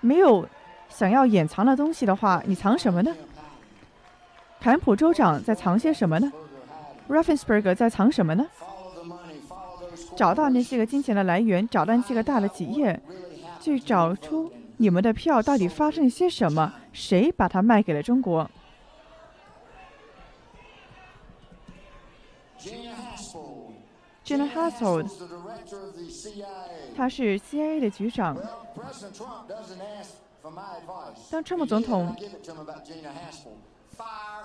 [0.00, 0.48] 没有
[0.90, 3.16] 想要掩藏的东西的话，你藏什么呢？
[4.60, 6.30] 坎普州长在藏些什么呢
[7.08, 8.46] r a f f e n s b e r g 在藏什么呢？
[10.14, 13.00] 找到那些个金钱的来源，找到那些个大的企业，
[13.58, 18.50] 去找出你们的票到底发生了些什么，谁把它卖给了中国
[24.26, 25.08] ？Gina Haspel，
[26.94, 28.36] 他是 CIA 的局长。
[31.30, 32.16] 当川普总统，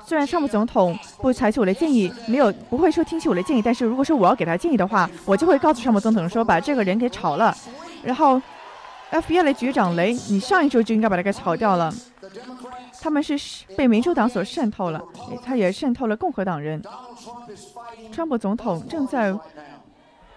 [0.05, 7.55] 虽然川普总统不采取我的建议，没有不会说听取我的建议，但是如果说我要给他建议的话，我就会告诉川普总统说把这个人给炒了。
[8.03, 8.41] 然后
[9.11, 11.93] ，FBI 的局长雷，你上一周就应该把他给炒掉了。
[13.01, 13.37] 他们是
[13.77, 15.01] 被民主党所渗透了，
[15.43, 16.81] 他也渗透了共和党人。
[18.11, 19.33] 川普总统正在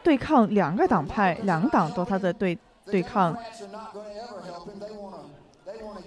[0.03, 3.37] 对抗两个党派，两党都他的对对抗。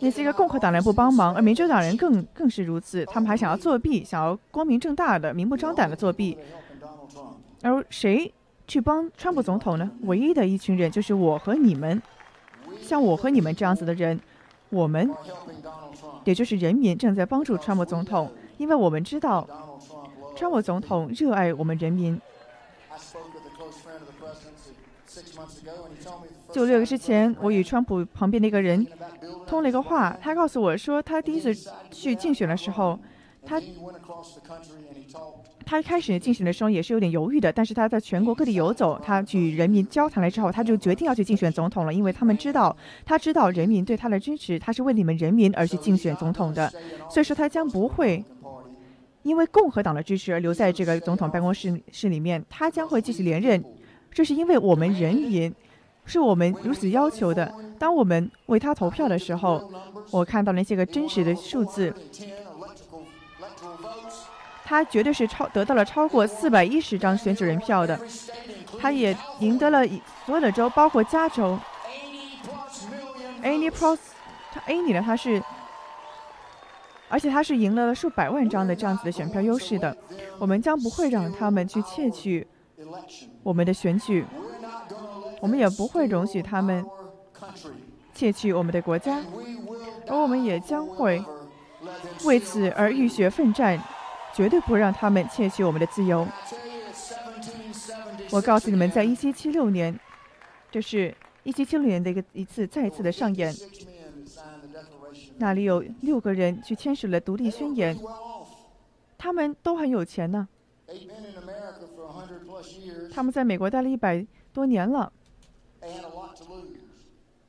[0.02, 3.06] 那些个共和党人不帮忙，而民主党人更更是如此。
[3.06, 6.38] 他们还想要作弊，想要光明正大的、明目张胆的作弊。
[7.62, 8.34] 而谁
[8.68, 9.92] 去帮川普总统呢？
[10.02, 12.02] 唯一的一群人就是我和你们，
[12.82, 14.20] 像我和你们这样子的人，
[14.70, 15.10] 我们，
[16.24, 19.48] 也就是人民正在帮助川普总统，因为我们知道，
[20.36, 22.20] 川普总统热爱我们人民。
[26.54, 28.86] 就六个月之前，我与川普旁边的一个人
[29.46, 31.54] 通了一个话，他告诉我说，他第一次
[31.92, 32.98] 去竞选的时候，
[33.46, 33.62] 他
[35.66, 42.76] 他开始竞选的时候也是有点犹豫的，但是他在全国各地游走，他与人民交谈了之后，他就决定要去竞选总统了，因为他们知道，
[43.06, 46.72] 他知道人民对他的支持，他是为你们人民而去竞选总统的，
[47.10, 48.24] 所以说他将不会
[49.24, 53.64] 因为共和党的支持而留在这个总统办公室室里面，他将会继续连任，
[54.14, 55.54] 这是因为我们人民。
[56.04, 57.54] 是我们如此要求的。
[57.78, 59.72] 当我们为他投票的时候，
[60.10, 61.94] 我看到那些个真实的数字，
[64.66, 67.98] 他绝对是超得到了超过四百一十张选举人票的，
[68.80, 69.86] 他也赢得了
[70.26, 71.58] 所有的州，包括加州。
[73.44, 74.00] Any Pros，
[74.52, 75.04] 他 Any 呢？
[75.06, 75.42] 他是，
[77.10, 79.96] 而且他是赢了数百万张的这样子的选票优势的。
[80.40, 82.46] 我们将不会让他们去窃取
[83.44, 84.26] 我们的选举。
[85.42, 86.86] 我们也不会容许他们
[88.14, 89.20] 窃取我们的国家，
[90.08, 91.24] 而我们也将会
[92.26, 93.82] 为此而浴血奋战，
[94.36, 96.28] 绝对不让他们窃取我们的自由。
[98.30, 100.00] 我告诉你们，在1776年，
[100.70, 103.52] 这是一7 7六年的一个一次再一次的上演，
[105.38, 107.98] 那里有六个人去签署了独立宣言，
[109.18, 110.48] 他们都很有钱呢，
[113.12, 115.12] 他们在美国待了一百多年了。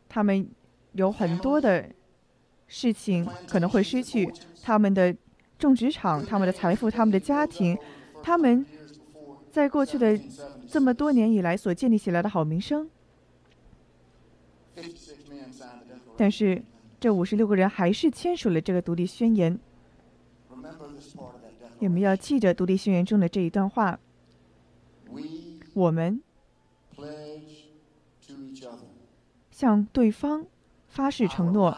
[0.08, 0.48] 他们
[0.92, 1.88] 有很多的
[2.66, 4.30] 事情可能会失去
[4.62, 5.14] 他们的
[5.58, 7.76] 种植场、他们的财富、他们的家庭，
[8.22, 8.64] 他们
[9.50, 10.18] 在过去的
[10.68, 12.90] 这么多年以来所建立起来的好名声。
[16.16, 16.62] 但是
[17.00, 19.58] 这五十六个人还是签署了这个独立宣言。
[21.82, 23.98] 你们要记着独立宣言中的这一段话：
[25.74, 26.22] 我们。
[29.50, 30.46] 向对方
[30.88, 31.76] 发誓承诺，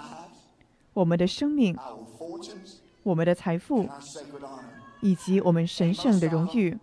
[0.93, 1.74] 我们的生命、
[3.02, 3.89] 我们的财富
[5.01, 6.78] 以及我们神圣的荣誉，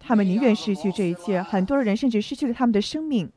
[0.00, 1.40] 他们宁愿失去这一切。
[1.40, 3.30] 很多人甚至失去了他们的生命，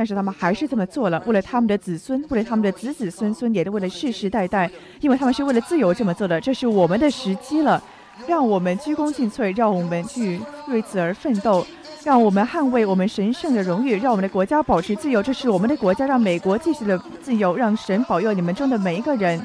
[0.00, 4.70] 但是他们还是这么做了，为了他们的子孙，为了他们的子子孙孙，也都为了世世代代，
[5.02, 6.40] 因为他们是为了自由这么做的。
[6.40, 7.82] 这是我们的时机了，
[8.26, 11.66] 让我们鞠躬尽瘁，让我们去为此而奋斗，
[12.02, 15.22] 让我们捍卫我们神圣的荣誉，让我们的国家保持自由。
[15.22, 19.38] 这是我们的国家，让美国继续的自由，让神保佑你们中的每一个人。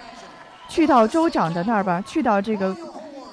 [0.70, 2.74] 去到州长的那儿吧，去到这个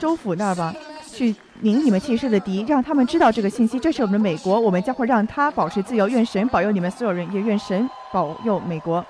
[0.00, 0.74] 州府那儿吧，
[1.06, 1.32] 去
[1.62, 3.78] 拧你们气势的敌，让他们知道这个信息。
[3.78, 6.08] 这是我们的美国，我们将会让他保持自由。
[6.08, 9.04] 愿神保佑你们所有人，也愿神保佑美国。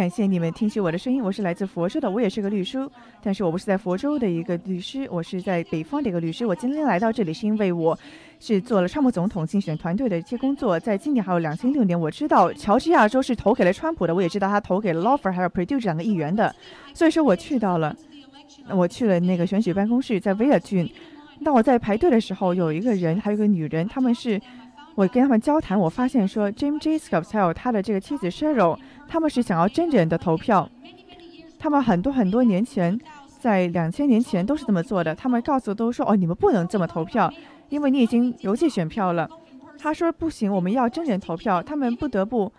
[0.00, 2.88] 感谢你们听取我的声音，我是来自佛州的，我也是个律师，
[3.22, 6.46] 但是我不是在佛州的一个律师，我是在北方的一个律师。
[6.46, 7.98] 我今天来到这里是因为我
[8.38, 16.56] 是做了川普总统竞选团队的一些工作，在今年还有两千六年，我知道乔治亚州是投给了川普的，我也知道他投给了 Lawfer 还有 Perdue 这两个议员的，
[16.94, 17.94] 所以说我去到了，
[18.70, 20.90] 我去了那个选举办公室，在威尔郡。
[21.44, 24.40] 当我在排队的时候，有一个人，还有一个女人，他们是。
[24.96, 28.76] 我跟他们交谈，我发现说，Jim Jacobs 还有他的这个妻子 Cheryl，
[29.10, 30.68] 他们是想要真人的投票。
[31.58, 32.96] 他们很多很多年前，
[33.40, 35.12] 在两千年前都是这么做的。
[35.12, 37.30] 他们告诉都说，哦，你们不能这么投票，
[37.68, 39.28] 因为你已经邮寄选票了。
[39.76, 41.60] 他说不行，我们要真人投票。
[41.60, 42.52] 他们不得不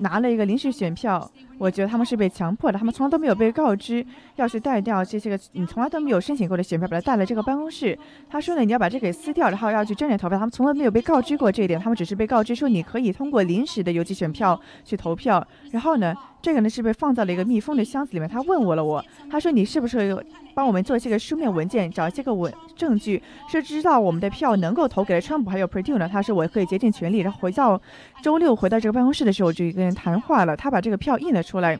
[0.00, 1.30] 拿了一个临时选票。
[1.58, 4.04] 我觉得他们是被强迫的，他们从来都没有被告知
[4.36, 7.98] 要去带掉这些个你从来都没有申请过的选票，把它带来这个办公室。
[8.28, 10.38] 他说呢，你要把这给撕掉，然后要去真人投票。
[10.38, 15.46] 他们从来没有被告知过这一点，他们只是被告知说你可以通过临时的邮寄选票去投票。
[15.70, 18.28] 然后呢，这个呢是被放在了一个密封的箱子里面。
[18.28, 20.22] 他问我了，我他说你是不是
[20.54, 26.06] 帮我们做一些个书面文件，找一些个文证据，是知道我们的票能够投给了川普还有 Perdue 呢？
[26.06, 27.20] 他说我可以竭尽全力。
[27.20, 27.80] 然后回到
[28.22, 31.42] 周六回到这个办公室的时候，就一个人谈话了，他把这个票印了。
[31.46, 31.78] 出来，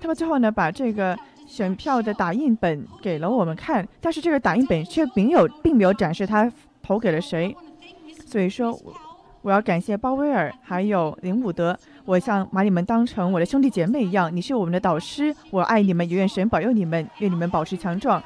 [0.00, 6.50] 他们最后呢把这个选票的打印本给了我们看，但是这个打印本却没有，并没有展示他
[6.80, 7.54] 投给了谁。
[8.24, 8.78] 所以说，
[9.42, 18.22] 我要感谢鲍威尔还有林伍德，我像把你们当成我的兄弟姐妹一样，你是我们的导师，我爱你们，也愿神保佑你们，愿你们保持强壮。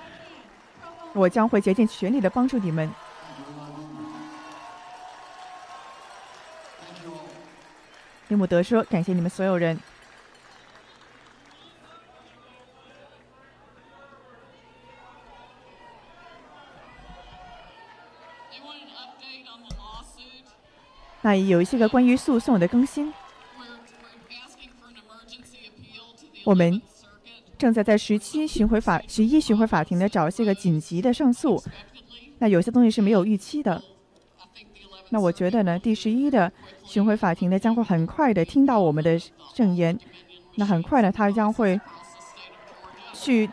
[1.15, 2.91] 我将会竭尽全力的帮助你们。
[8.29, 9.79] 林伍德说：“感谢你们所有人。”
[21.23, 23.12] 那有一些个关于诉讼的更新，
[26.44, 26.82] 我们
[27.57, 31.62] 正在在十七巡回法、十一巡回法庭呢找一些个紧急的上诉。
[32.39, 33.81] 那有些东西是没有预期的。
[35.11, 36.51] 那我觉得呢，第十一的
[36.85, 39.20] 巡回法庭呢将会很快的听到我们的
[39.55, 39.97] 证言。
[40.57, 41.81] 那很快呢，他将会
[43.12, 43.49] 去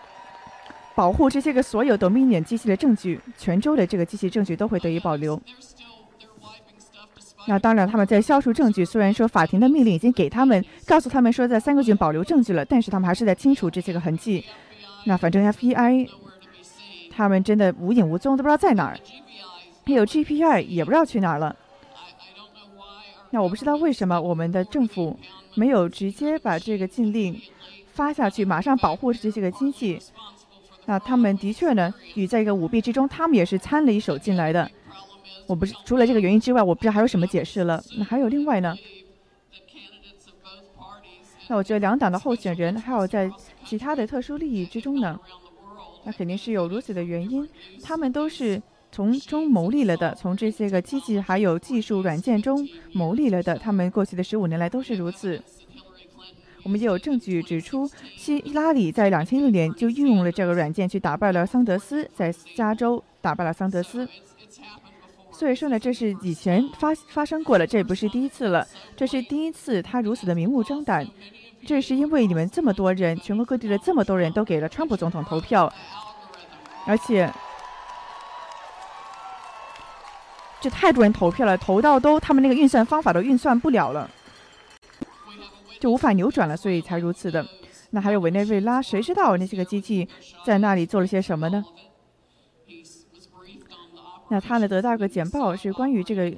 [0.96, 5.40] 保护这些个所有 Dominion 机器的证据，全州的这个机器证据都会得以保留。
[7.48, 8.86] 那当然，他们在消除证据。
[8.86, 14.44] 虽然说法庭的命令已经给他们，告诉他们说在三个郡保留证据了，但是他们还是在清除这些个痕迹。
[15.06, 16.10] 那反正 FBI
[17.12, 19.00] 他们真的无影无踪，都不知道在哪儿。
[19.86, 21.56] 还有 GPI 也不知道去哪儿了。
[23.32, 25.18] 那我不知道为什么我们的政府
[25.56, 27.42] 没有直接把这个禁令
[27.94, 30.00] 发下去，马上保护这些个机器。
[30.86, 34.70] 那他们的确呢，与在一个舞弊之中，他们也是参了一手进来的。
[35.50, 37.84] 我不是除了这个原因之外，我不知道还有什么解释了。
[37.98, 38.78] 那还有另外呢？
[41.48, 43.28] 那我觉得两党的候选人还有在
[43.66, 45.20] 其他的特殊利益之中呢，
[46.04, 47.50] 那肯定是有如此的原因。
[47.82, 48.62] 他们都是
[48.92, 52.64] 从中牟利了的，从这些个机器还有技术软件中
[52.94, 53.58] 牟利了的。
[53.58, 55.44] 他们过去的十五年来都是如此。
[56.62, 64.08] 我们也有证据指出，希拉里在两千六年就运用了这个软件去打败了桑德斯，在加州打败了桑德斯。
[65.40, 68.68] 所以说呢，这是以前发发生过了，这不是第一次了。
[68.98, 71.08] 这是第一次他如此的明目张胆。
[71.66, 75.72] 这是因为你们这么多人，全国各地的这么多人都给了川普总统投票，
[76.86, 77.32] 而且
[80.60, 84.12] 这太多人投票了，投到都他们那个运算方法都运算不了了，
[85.80, 87.48] 就无法扭转了，所以才如此的。
[87.92, 90.06] 那还有委内瑞拉，谁知道那些个机器
[90.46, 91.64] 在那里做了些什么呢？
[94.30, 96.32] 那他呢得到个简报，是关于这个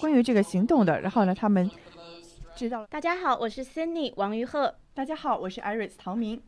[0.00, 1.00] 关于这个行动的。
[1.00, 1.70] 然后呢，他们
[2.54, 2.86] 知道了。
[2.88, 4.74] 大家好，我是 Cindy 王于鹤。
[4.94, 6.40] 大家好，我是 Iris 陶明。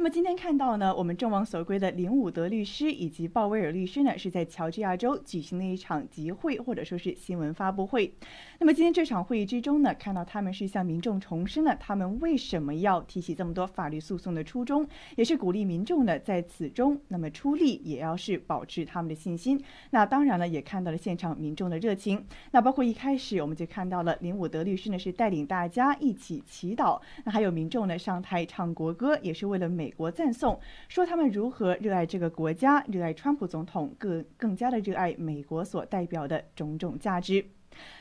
[0.00, 8.10] 那么今天看到呢，我们众望所归的林伍德律师以及鲍威尔律师呢，是在乔治亚州举行了一场集会或者说是新闻发布会。
[8.58, 19.62] 那么今天这场会议之中呢，看到他们是向民众重申了他们为什么要提起这么多法律诉讼的初衷，也是鼓励民众呢在此中那么出力，也要是保持他们的信心。
[19.90, 22.24] 那当然了，也看到了现场民众的热情。
[22.52, 29.89] 那包括一开始我们就看到了林伍德律师呢是带领大家一起祈祷，那还有民众呢上台唱国歌，也是为了美。
[29.90, 30.56] 美国赞颂
[30.86, 37.44] 说他们如何热爱这个国家，热爱川普总统，更更加的热爱美国所代表的种种价值。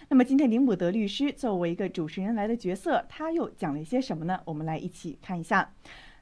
[0.08, 4.40] 那么今天林伍德律师作为一个主持人来的角色，他又讲了一些什么呢？
[4.46, 5.74] 我们来一起看一下。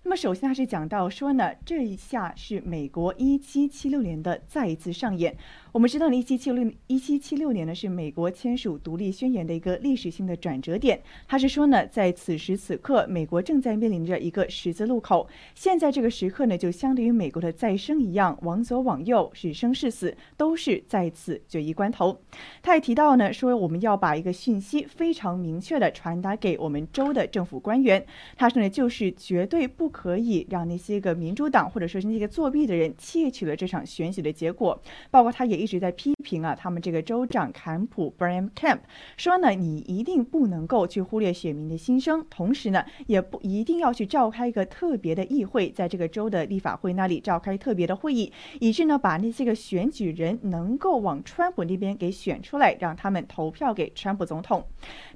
[0.04, 5.36] 那么首先他是讲到说呢，这一下是美国一七七六年的再一次上演。
[5.74, 11.00] 我们知道呢，一七七六一七七六年呢是美国签署独立宣言的一个历史性的转折点。
[11.28, 15.28] 他是说呢，在此时此刻，美国正在面临着一个十字路口。
[15.54, 22.18] 现在这个时刻呢，就相当于美国的再生一样，往左往右，是生是死，都是在此决一关头。
[22.64, 28.04] 他也提到呢，说我们要把一个讯息非常明确的传达给我们州的政府官员。
[28.36, 34.82] 他说呢，就是绝对不可以让那些个民主党或者说是那些作弊的人窃取了这场选举的结果。
[35.12, 35.67] 包括他也一。
[35.68, 38.80] 一直在批评啊，他们这个州长坎普 （Brian Kemp）
[39.18, 48.32] 说呢，你一定不能够去忽略选民的心声，同时呢，也不一定要去召开一个特别的议会，在这个州的立法会那里召开特别的会议，
[48.62, 54.66] 以致呢，把那些个选举人能够往川普那边给选出来，让他们投票给川普总统。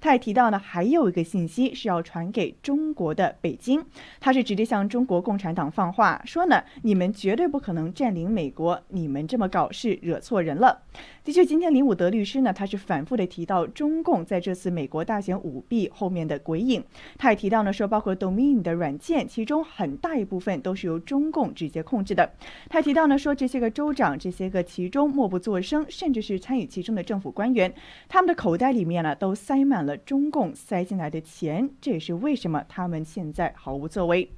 [0.01, 3.81] 他也提到呢，还有一个信息是要传给中国的北京，
[4.19, 10.30] 他是直接向中国共产党放话，说呢，你们绝对不可能占领美国，你们这么搞是惹错。
[10.31, 10.83] 错人了，
[11.25, 16.81] 的确，今天林伍德律师呢，他是反复的提到中共在这次美国大选舞弊后面的鬼影。
[17.17, 22.31] 他也提到呢，说包括 Domain 的软件，其中很大一部分都是由中共直接控制的。
[22.69, 27.73] 他提到呢，说这些个州长，这些个其中默不作声，甚至是参与其中的政府官员，
[28.07, 31.69] 他们的口袋里面呢，都塞满了中共塞进来的钱。
[31.81, 34.31] 这也是为什么他们现在毫无作为。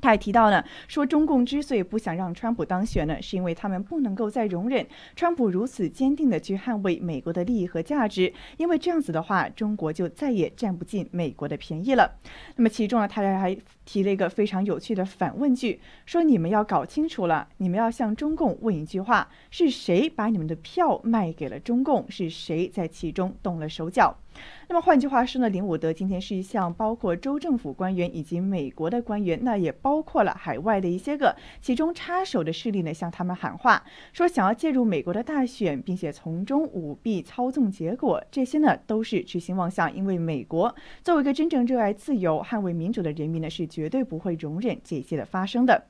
[0.00, 12.18] 他也提到呢，说中共之所以不想让川普当选呢，是因为他们不能够再容忍川普如此坚定的去捍卫美国的利益和价值，因为这样子的话，中国就再也占不进美国的便宜了。
[12.56, 13.56] 那么其中呢，他还
[13.90, 22.08] 提了一个非常有趣的反问句，说你们要搞清楚了，你们要向中共问一句话：是谁把你们的票卖给了中共？
[22.08, 24.16] 是谁在其中动了手脚？
[24.68, 39.92] 那么换句话说呢，林伍德今天是一项包括州政府官员以及美国的官员，那也包括了海外的一些个其中插手的势力呢，向他们喊话，说想要介入美国的大选，并且从中舞弊操纵结果，这些呢都是痴心妄想。
[39.92, 40.72] 因为美国
[41.02, 45.82] 作为一个真正热爱自由、捍卫民主的人民呢，是绝绝对不会容忍这些的发生的。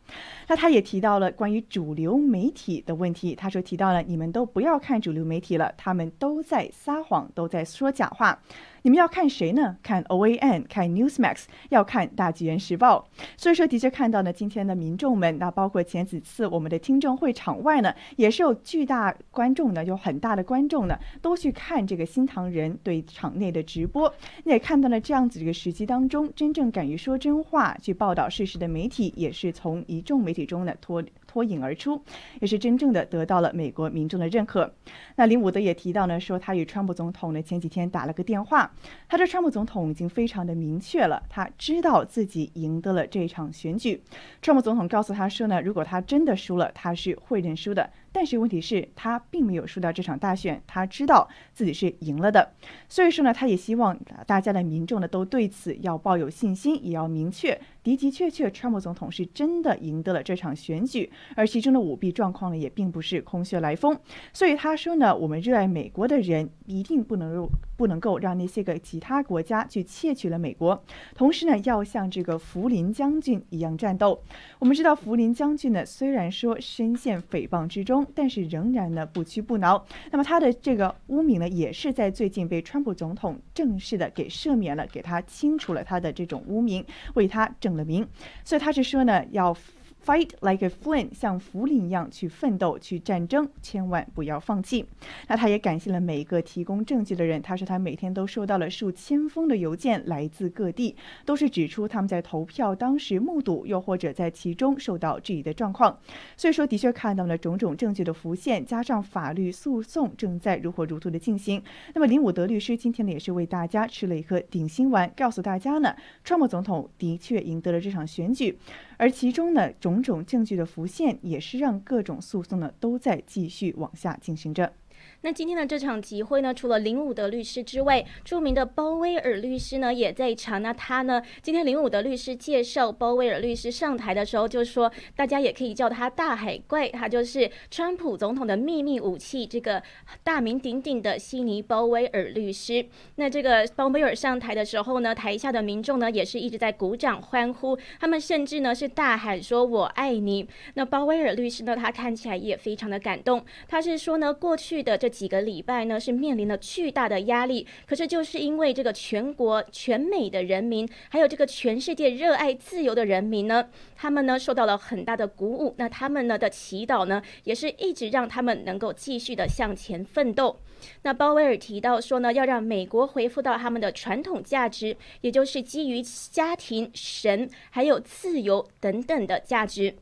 [0.47, 8.41] 那他也提到了关于主流媒体的问题，他说提到了你们都不要看主流媒体了，他们都在撒谎，都在说假话。
[8.82, 9.77] 你们要看谁呢？
[9.82, 13.09] 看 OAN，看 Newsmax，要看大纪元时报。
[13.36, 24.12] 所以说，的确看到呢，今天的民众们，那包括前几次我们的听证会场外呢，也是有巨大观众的，有很大的观众呢，都去看这个新唐人对场内的直播。
[24.44, 32.02] 你也看到了这样子一个时机当中，真正敢于说真话、去报道事实的媒体，也是从一众媒体中呢脱脱颖而出，
[32.40, 34.74] 也是真正的得到了美国民众的认可。
[35.15, 38.69] 那林伍德也提到呢，说他与川普总统呢前几天打了个电话。
[39.09, 44.02] 他说，川普总统已经非常的明确了，他知道自己赢得了这场选举。
[44.43, 47.89] 川普总统告诉他说呢，如果他真的输了，他是会认输的。
[48.12, 52.53] 但是问题是，他并没有输掉这场大选，他知道自己是赢了的。
[52.89, 63.99] 所以说呢，他也希望大家的民众呢都对此要抱有信心，也要明确的的确确，川普总统是真的赢得了这场选举，而其中的舞弊状况呢也并不是空穴来风。
[64.32, 67.49] 所以他说呢，我们热爱美国的人一定不能
[67.81, 70.85] 不能够让那些个其他国家去窃取了美国，
[71.15, 74.23] 同时呢，要像这个福林将军一样战斗。
[74.59, 78.07] 我们知道福林将军呢，虽然说深陷诽谤之中。
[78.15, 79.82] 但是仍然呢不屈不挠。
[80.11, 86.85] 那么他的这个污名呢，也是在最近被川普总统正式的给赦免了，给他清除了他的这种污名，
[87.15, 88.07] 为他正了名。
[88.44, 89.57] 所以他是说呢，要
[90.05, 94.86] Fight like a Flint，像福林一样去奋斗、去战争，千万不要放弃。
[95.28, 97.40] 那他也感谢了每一个提供证据的人。
[97.43, 100.97] 他说他每天都收到了数千封的邮件，来自各地，
[101.27, 105.98] 都是指出他们在投票当时目睹，又或者在其中受到质疑的状况。
[106.36, 111.62] 所以说，的确看到了种种证据的浮现，加上法律诉讼正在如火如荼的进行。
[111.94, 115.94] 那么林伍德律师今天呢，也是为大家吃了一颗顶心丸，告诉大家呢，
[116.24, 118.59] 川普总统的确赢得了这场选举。
[119.01, 124.74] 而其中呢，种种证据的浮现，也是让各种诉讼呢都在继续往下进行着。
[125.23, 130.63] 那今天的这场集会呢，除了林伍德律师之外，著名的鲍威尔律师呢也在场。
[130.63, 139.83] 那他呢，今天林伍德律师介绍鲍威尔律师上台的时候，就说大家也可以叫他大海怪，他就是川普总统的秘密武器，这个
[140.25, 142.87] 大名鼎鼎的悉尼鲍威尔律师。
[143.17, 150.49] 那这个鲍威尔上台的时候呢，台下的民众呢也是一直在鼓掌欢呼，他们甚至呢是大喊说“我爱你”。
[150.75, 157.66] 那鲍威尔律师呢，他看起来也非常的感动，他是说呢，过去的这几个礼拜呢，是面临了巨大的压力。
[157.87, 165.74] 可是就是因为这个全国、全美的人民，还有这个全世界热爱自由的人民呢，他们呢受到了很大的鼓舞。
[165.77, 170.57] 那他们呢的祈祷呢，也是一直让他们能够继续的向前奋斗。
[171.03, 179.95] 那鲍威尔提到说呢，要让美国恢复到他们的传统价值，也就是基于家庭、神还有自由等等的价值。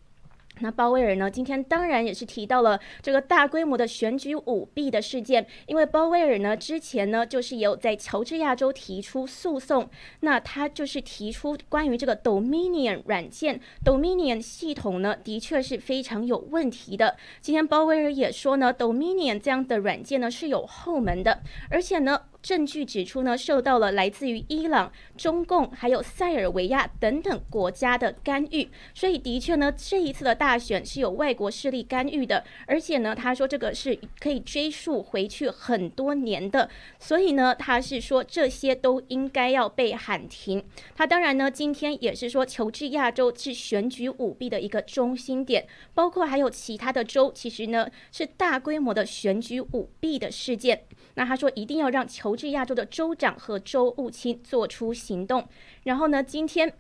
[0.61, 1.31] 那鲍威尔呢？
[1.31, 9.89] 今天当然也是提到了这个大规模的选举舞弊的事件，因为鲍威尔呢之前呢就是有在乔治亚州提出诉讼，
[10.21, 17.17] 那他就是提出关于这个 Dominion 软件 Dominion 系统呢的确是非常有问题的。
[17.41, 22.23] 今天鲍威尔也说呢，Dominion 这样的软件呢是有后门的，而且呢。
[22.49, 40.65] 证据指出呢，受到了来自于伊朗、中共还有塞尔维亚等等国家的干预，所以的确呢，这一次的大选是有外国势力干预的，而且呢，他说这个是可以追溯回去很多年的，所以呢，他是说这些都应该要被喊停。
[40.97, 50.85] 他当然呢，今天也是说，求治亚州是选举舞弊的一个中心点，包括还有其他的州，其实呢是大规模的选举舞弊的事件。
[51.19, 55.49] 那他说一定要让乔治亚州的州长和州务卿做出行动。
[55.83, 56.73] 然后呢，今天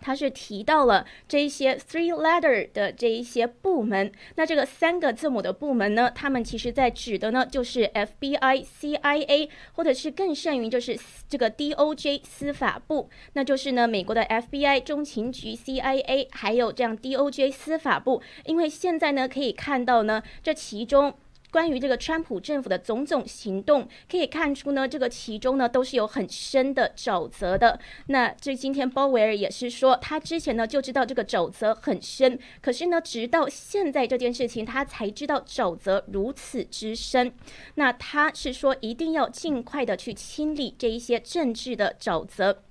[0.00, 4.12] 他是提到了这一些 three letter 的这一些部门。
[4.36, 10.96] 那这个三个字母的部门呢，他们其实在指的呢就是 FBI、CIA，或者是更甚于就是
[11.28, 13.10] 这个 DOJ 司法部。
[13.32, 18.22] 那就是呢美国的 FBI 中情局、CIA，还有这样 DOJ 司法部。
[18.44, 21.14] 因为现在呢可以看到呢这其中。
[21.54, 27.78] 关于这个川普政府的种种行动，可以看出呢，这个其中呢都是有很深的沼泽的。
[28.08, 37.32] 那这今天鲍威尔也是说，他之前呢就知道这个沼泽很深，可是呢，直到现在这件事情，他才知道沼泽如此之深。
[37.76, 42.64] 那他是说，一定要尽快的去清理这一些政治的沼泽。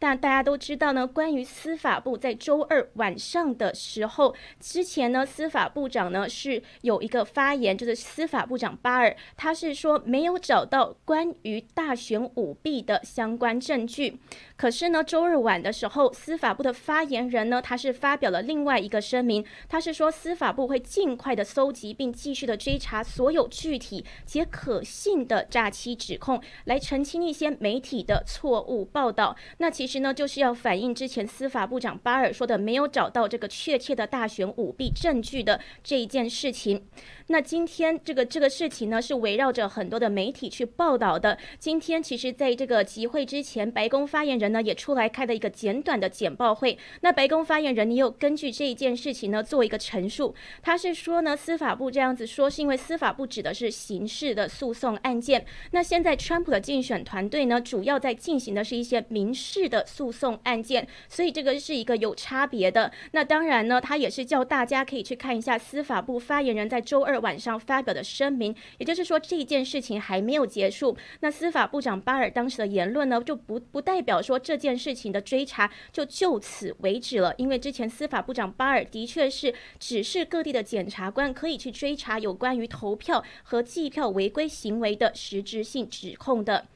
[0.00, 14.18] 但大家都知道呢，关于司法部在周二晚上的时候，之前呢，司法部长呢是有一个发言，就是司法部长巴尔，他是说没有找到关于大选舞弊的相关证据。
[14.60, 29.34] 可是呢，周日晚的时候，司法部的发言人呢，他是发表了另外一个声明，他是说司法部会尽快的搜集并继续的追查所有具体且可信的诈欺指控，来澄清一些媒体的错误报道。
[29.56, 29.70] 那。
[29.70, 36.84] 其实呢，就是要反映之前司法部长巴尔说的没有找到这个确切的大选舞弊证据的这一件事情。
[37.32, 41.38] 那今天这个这个事情呢，是围绕着很多的媒体去报道的。
[41.60, 46.76] 今天其实在这个集会之前，白宫发言人呢也出来开了一个简短的简报会。
[47.02, 50.34] 那白宫发言人你有根据这一件事情呢做一个陈述。
[50.60, 55.46] 他是说呢，司法部这样子说是因为司法部指的是刑事的诉讼案件。
[55.70, 62.90] 那现在川普的竞选团队呢，主要在进行的是一些民事的诉讼案件，所以这个是一个有差别的。
[63.12, 67.19] 那当然呢，他也是叫大家可以去看一下司法部发言人在周二。
[67.20, 70.96] 晚上发表的声明，也就是说这件事情还没有结束。
[71.20, 77.32] 那司法部长巴尔当时的言论呢，就不不代表说这件事情的追查就就此为止了。
[77.36, 86.66] 因为之前司法部长巴尔的确是指示各地的检察官可以去追查有关于投票和计票违规行为的实质性指控的。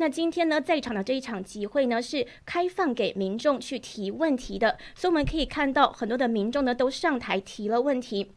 [0.00, 8.30] 那今天呢，在场的这一场集会呢，是开放给民众去提问题的，所以我们可以看到很多的民众呢都上台提了问题。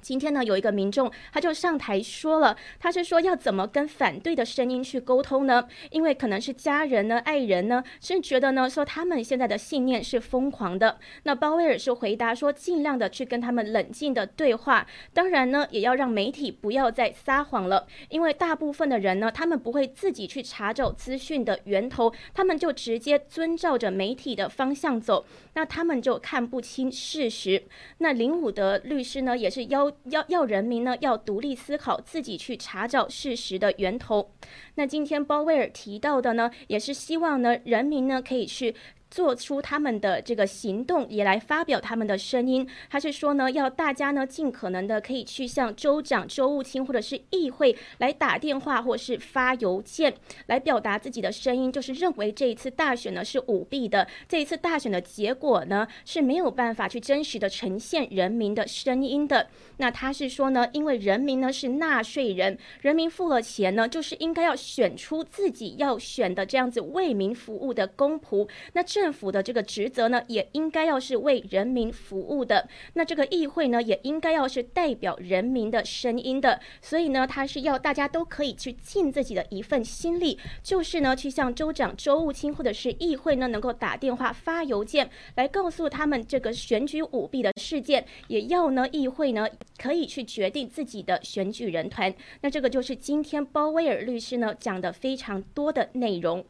[0.00, 5.66] 今天呢，有一个民众他就上台说了，他是说要怎么跟反对的声音去沟通呢？
[5.90, 10.98] 因为可能是家人呢、爱人呢，是觉得呢，说他们现在的信念是疯狂的。
[11.24, 27.64] 那鲍威尔是回答说，尽量的去跟他们冷静的对话，当然呢，也要让媒体不要再撒谎了，因为大部分的人呢，他们不会自己去查找资讯的源头，他们就直接遵照着媒体的方向走，那他们就看不清事实。
[27.98, 29.87] 那林伍德律师呢，也是要。
[30.04, 34.30] 要要人民呢要独立思考，自己去查找事实的源头。
[34.74, 38.74] 那今天鲍威尔提到的呢，也是希望呢人民呢可以去。
[39.10, 42.68] 做出他们的这个行动，也来发表他们的声音。
[42.90, 50.14] 他是说呢，要大家呢尽可能的可以去向州长、州务卿或者是议会来打电话，或是发邮件
[50.46, 59.48] 来表达自己的声音，就是认为这一次大选呢是舞弊的，这一次大选的结果呢是没有办法去真实的呈现人民的声音的。
[59.78, 68.48] 那他是说呢，因为人民呢是纳税人，人民付了钱呢，就是应该要选出自己要选的这样子为民服务的公仆。
[68.72, 72.68] 那这政府的这个职责呢，也应该要是为人民服务的。
[72.94, 76.58] 那这个议会呢，也应该要是代表人民的声音的。
[76.82, 88.04] 所以呢，他是要大家都可以去尽自己的一份心力，就是呢，去向州长、州务卿或者是议会呢，能够打电话、发邮件来告诉他们这个选举舞弊的事件。
[88.26, 89.46] 也要呢，议会呢
[89.80, 92.12] 可以去决定自己的选举人团。
[92.40, 96.44] 那这个就是今天鲍威尔律师呢讲的非常多的内容。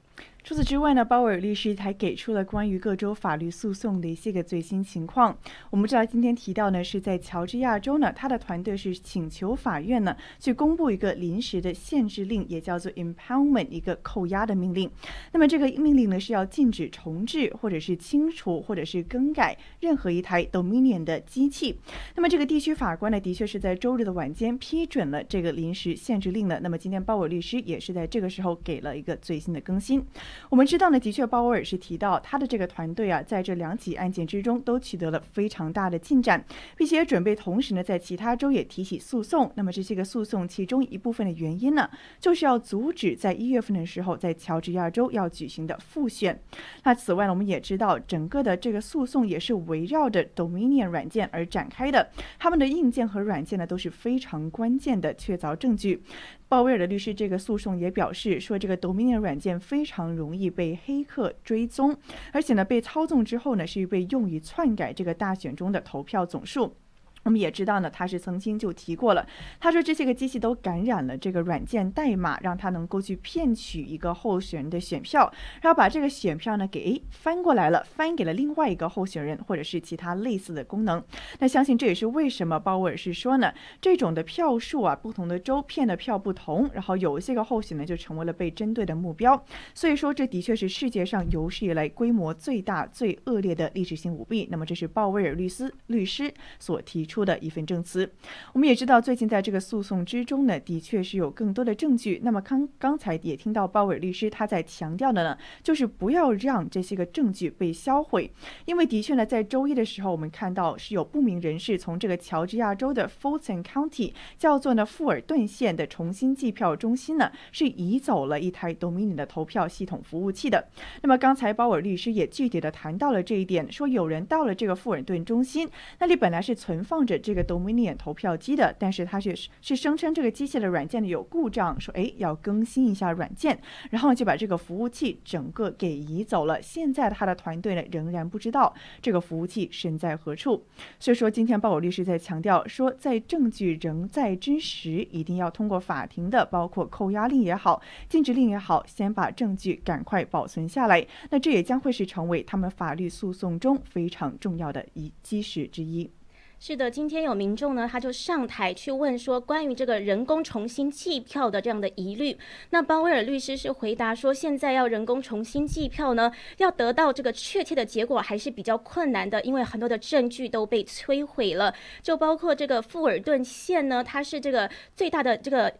[0.48, 5.36] 除此之外呢，鲍威尔律师还给出了关于各州法律诉讼的一些个最新情况。
[5.68, 14.90] 我们知道今天提到呢，是在乔治亚州呢，他的团队是请求法院呢去公布一个临时的限制令，也叫做 impoundment 一个扣押的命令。
[15.32, 21.78] 那么这个命令呢是要禁止重置或者是清除或者是更改任何一台 Dominion 的机器。
[22.16, 26.58] 那么这个地区法官呢，的确是在周日的晚间批准了这个临时限制令的。
[26.60, 30.02] 那么今天鲍威尔律师也是在这个时候给了一个最新的更新。
[30.50, 36.44] 我们知道呢，的确，鲍威尔是提到他的这个团队啊，在这两起案件之中都取得了非常大的进展，
[36.76, 39.50] 并且准备同时呢，在其他州也提起诉讼。
[39.54, 41.88] 那么这些个诉讼其中一部分的原因呢，
[42.20, 46.40] 就是要阻止在一月份的时候在乔治亚州要举行的复选。
[46.84, 56.02] 那此外呢，我们也知道，整个的这个诉讼也是围绕着 Dominion 软件而展开的，他们的硬件和软件呢都是非常关键的确凿证据。
[56.48, 61.94] 鲍威尔的律师这个诉讼也表示说，这个 Dominion 软件非常容易被黑客追踪，
[62.32, 66.74] 而且呢，被操纵之后呢，是被用于篡改这个大选中的投票总数。
[67.24, 69.26] 我们也知道呢，他是曾经就提过了。
[69.60, 81.02] 他说这些个机器都感染了这个软件代码，让他能够去骗取一个候选人的选票，然后把这个选票呢给翻过来了，翻给了另外一个候选人，或者是其他类似的功能。
[81.40, 89.44] 那相信这也是为什么鲍威尔是说呢，这种的票数啊，不同的州骗的票不同，然后有一些个候选呢就成为了被针对的目标。
[89.74, 94.48] 所以说，这的确是世界上有史以来规模最大、最恶劣的历史性舞弊。
[94.50, 97.18] 那么，这是鲍威尔律师律师所提出。
[97.28, 98.10] 的一份证词，
[98.52, 102.20] 我们也知道，最近在这个诉讼之中呢，的确是有更多的证据。
[102.22, 108.30] 那么刚刚才也听到鲍威尔律师他在强调的呢，就是不要让这些个证据被销毁，
[108.66, 120.68] 因为的确呢，在周一的时候，我们看到是有不明人士从这个乔治亚州的 Fulton County 叫做呢富尔顿县的重新计票中心呢，是移走了一台 Dominion 的投票系统服务器的。
[121.02, 125.68] 那么刚才鲍威尔律师也具体的谈到了这一点，说有人到了这个富尔顿中心，
[125.98, 126.97] 那里本来是存放。
[127.04, 133.58] 着这个 Dominion 投票机的，但是他却是是声称这个机械的软件呢有故障，说哎要更新一下软件，
[133.90, 136.60] 然后就把这个服务器整个给移走了。
[136.62, 140.64] 现在他的团队呢仍然不知道这个服务器身在何处。
[140.98, 151.06] 所以说，今天鲍尔律师在强调说，在证据仍在之时，一定要通过法庭的，包括扣押令也好，禁止令也好，先把证据赶快保存下来。
[151.30, 156.10] 那这也将会是成为他们法律诉讼中非常重要的一基石之一。
[156.60, 162.36] 是的，今天有民众呢，他就上台去问说，关于这个人工重新计票的这样的疑虑。
[162.70, 171.72] 那鲍威尔律师是回答说，现在要人工重新计票呢，要得到这个确切的结果还是比较困难的，因为很多的证据都被摧毁了，
[172.02, 175.72] 就包括这个富尔顿县呢，它是这个最大的这个。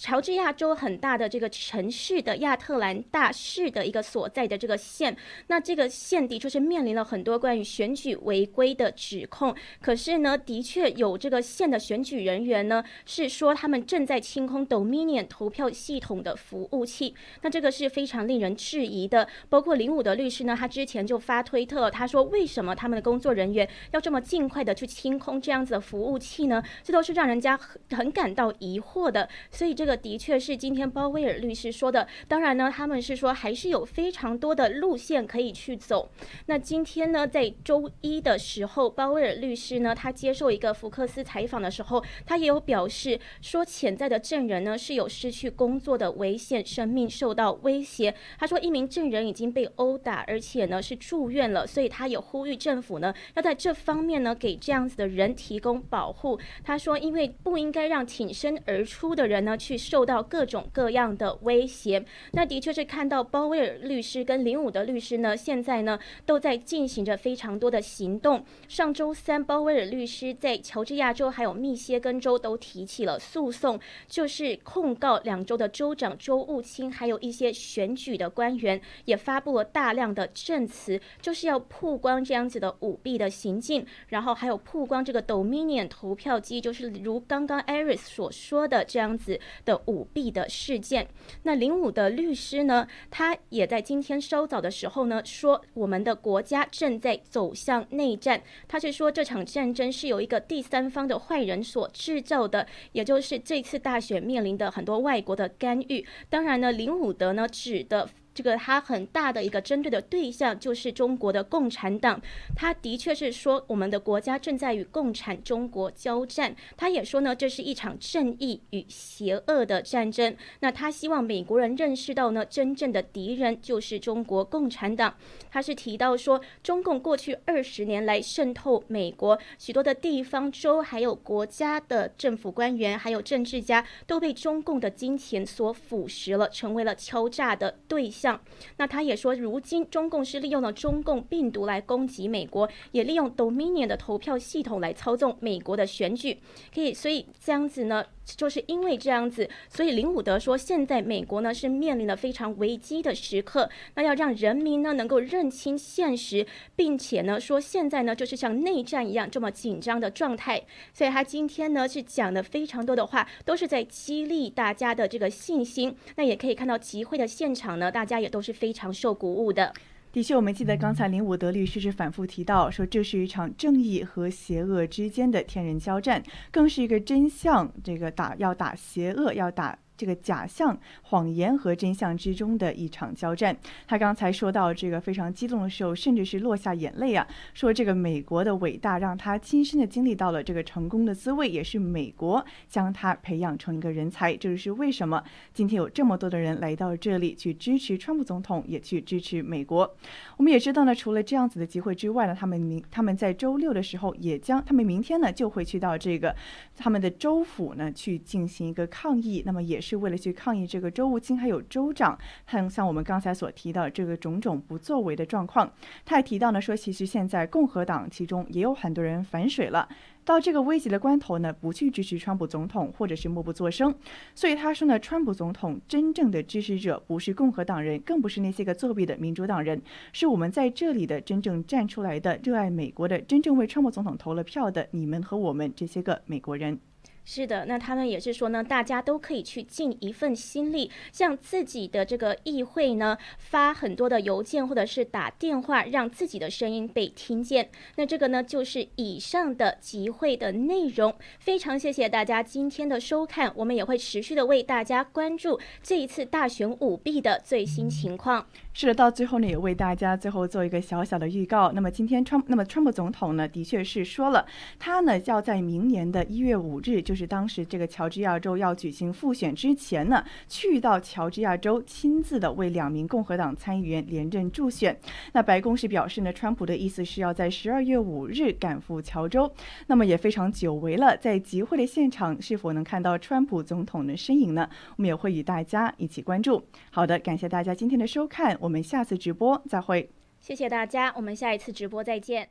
[0.00, 5.14] 乔治亚州很大的这个城市的亚特兰大市的一个所在的这个县，
[5.48, 9.54] 那这个县的确是面临了很多关于选举违规的指控。
[9.82, 19.28] 可是呢，的确有这个县的选举人员呢是说他们正在清空 Dominion 投票系统的服务器，那这个是非常令人质疑的。
[19.50, 26.62] 包括林武的律师呢，他之前就发推特，他说为什么他们的工作人员要这么尽快的去清空这样子的服务器呢？
[26.82, 29.28] 这都是让人家很很感到疑惑的。
[29.50, 32.06] 所以这个的确是今天鲍威尔律师说的。
[32.28, 36.10] 当然呢，他们是说还是有非常多的路线可以去走。
[36.46, 48.14] 那今天呢，在周一的时候，鲍威尔律师呢，他接受一个福克斯采访的时候，他也有表示说，潜在的证人呢是有失去工作的危险，生命受到威胁。
[48.38, 56.38] 他说，一名证人已经被殴打，而且呢是住院了，所以他也呼吁政府呢要在这方面呢给这样子的人提供保护。
[56.62, 62.04] 他说，因为不应该让挺身而出的人呢去去受到各种各样的威胁。
[62.32, 68.44] 那的确是看到鲍威尔律师跟林武的律师呢，现在呢都在进行着非常多的行动。
[68.66, 73.78] 上周三，鲍威尔律师在乔治亚州还有密歇根州都提起了诉讼，
[74.08, 91.06] 就是控告两州的州长州务卿，还有一些选举的官员，也发布了大量的证词，就是要曝光这样子的舞弊的行径，然后还有曝光这个 Dominion 投票机，就是如刚刚 Iris 所说的这样子的舞弊的事件。
[91.42, 98.42] 那林武的律师呢，他也在今天稍早的时候呢说，我们的国家正在走向内战。
[98.68, 106.06] 他是说这场战争是由一个第三方的坏人所制造的，也就是这次大选面临的很多外国的干预。
[106.28, 108.08] 当然呢，林武德呢指的。
[108.32, 112.20] 这个他很大的一个针对的对象就是中国的共产党，
[112.54, 116.54] 他的确是说我们的国家正在与共产中国交战。
[116.76, 120.36] 他也说呢，这是一场正义与邪恶的战争。
[120.60, 125.16] 那他希望美国人认识到呢，真正的敌人就是中国共产党。
[125.50, 138.19] 他是提到说，中共过去二十年来渗透美国，许多的地方州还有国家的政府官员还有政治家都被中共的金钱所腐蚀了，成为了敲诈的对象。
[138.20, 138.38] 像
[138.76, 146.36] 那他也说，如今中共是利用了中共病毒来攻击美国，也利用 Dominion 的投票系统来操纵美国的选举。
[146.74, 160.62] 可以，所以这样子呢，就是因为这样子，所以林伍德说，现在美国呢是面临了非常危机的时刻，那要让人民呢能够认清现实，并且呢说现在呢就是像内战一样这么紧张的状态。
[160.94, 165.96] 所以他今天呢是讲的非常多的话，都是在激励大家的这个信心。
[166.16, 169.74] 那也可以看到集会的现场呢，大家也都是非常受鼓舞的。
[170.12, 179.78] 的确，我们记得刚才林伍德律师是反复提到说，这是一场正义和邪恶之间的天人交战，更是一个真相这个打要打邪恶，要打。
[180.00, 183.54] 这个假象、谎言和真相之中的一场交战。
[183.86, 194.34] 他刚才说到这个非常激动的时候，甚至是落下眼泪啊，说这个美国的伟大让他亲身的经历到了这个成功的滋味，也是美国将他培养成一个人才。
[194.34, 195.22] 这就是为什么
[195.52, 199.94] 今天有这么多的人来到这里去支持川普总统，也去支持美国。
[200.38, 206.34] 我们也知道呢，除了这样子的机会之外呢，他们明他们在周六的时候也将他们明天呢就会去到这个
[206.74, 209.42] 他们的州府呢去进行一个抗议。
[209.44, 209.89] 那么也是。
[209.90, 215.68] 是为了去抗议这个州务卿还有州长，很像我们刚才所提到这个种种不作为的状况。
[216.04, 219.88] 他还提到呢，说其实现在共和党其中也有很多人反水了，
[220.24, 223.92] 到这个危急的关头呢，不去支持川普总统，或者是默不作声。
[224.32, 236.78] 所以他说呢，川普总统真正的支持者不是共和党人，更不是那些个作弊的民主党人，是我们在这里的真正站出来的、热爱美国的、真正为川普总统投了票的你们和我们这些个美国人。
[237.24, 247.70] 是的，那他们也是说呢，大家都可以去尽一份心力，向自己的这个议会呢发很多的邮件或者是打电话，让自己的声音被听见。
[247.96, 251.14] 那这个呢就是以上的集会的内容。
[251.38, 258.46] 非常谢谢大家今天的收看，我们也会持续的为大家关注这一次大选舞弊的最新情况。
[258.74, 261.72] 是的，到最后呢也为大家最后做一个小小的预告。
[261.72, 264.44] 那么今天川，那么川普总统呢的确是说了，
[264.78, 267.30] 他呢要在明年的一月五日，就是。
[267.30, 274.98] 当时这个乔治亚州要举行复选之前呢，去到乔治亚州亲自的为两名共和党参议员连任助选。
[275.32, 279.48] 那白宫是表示呢，川普的意思是要在十二月五日赶赴乔州。
[279.86, 284.68] 那么也非常久违了，在集会的现场是否能看到川普总统的身影呢？
[284.96, 286.60] 我们也会与大家一起关注。
[286.90, 290.10] 好的，感谢大家今天的收看，我们下次直播再会。
[290.38, 292.50] 谢谢大家，我们下一次直播再见。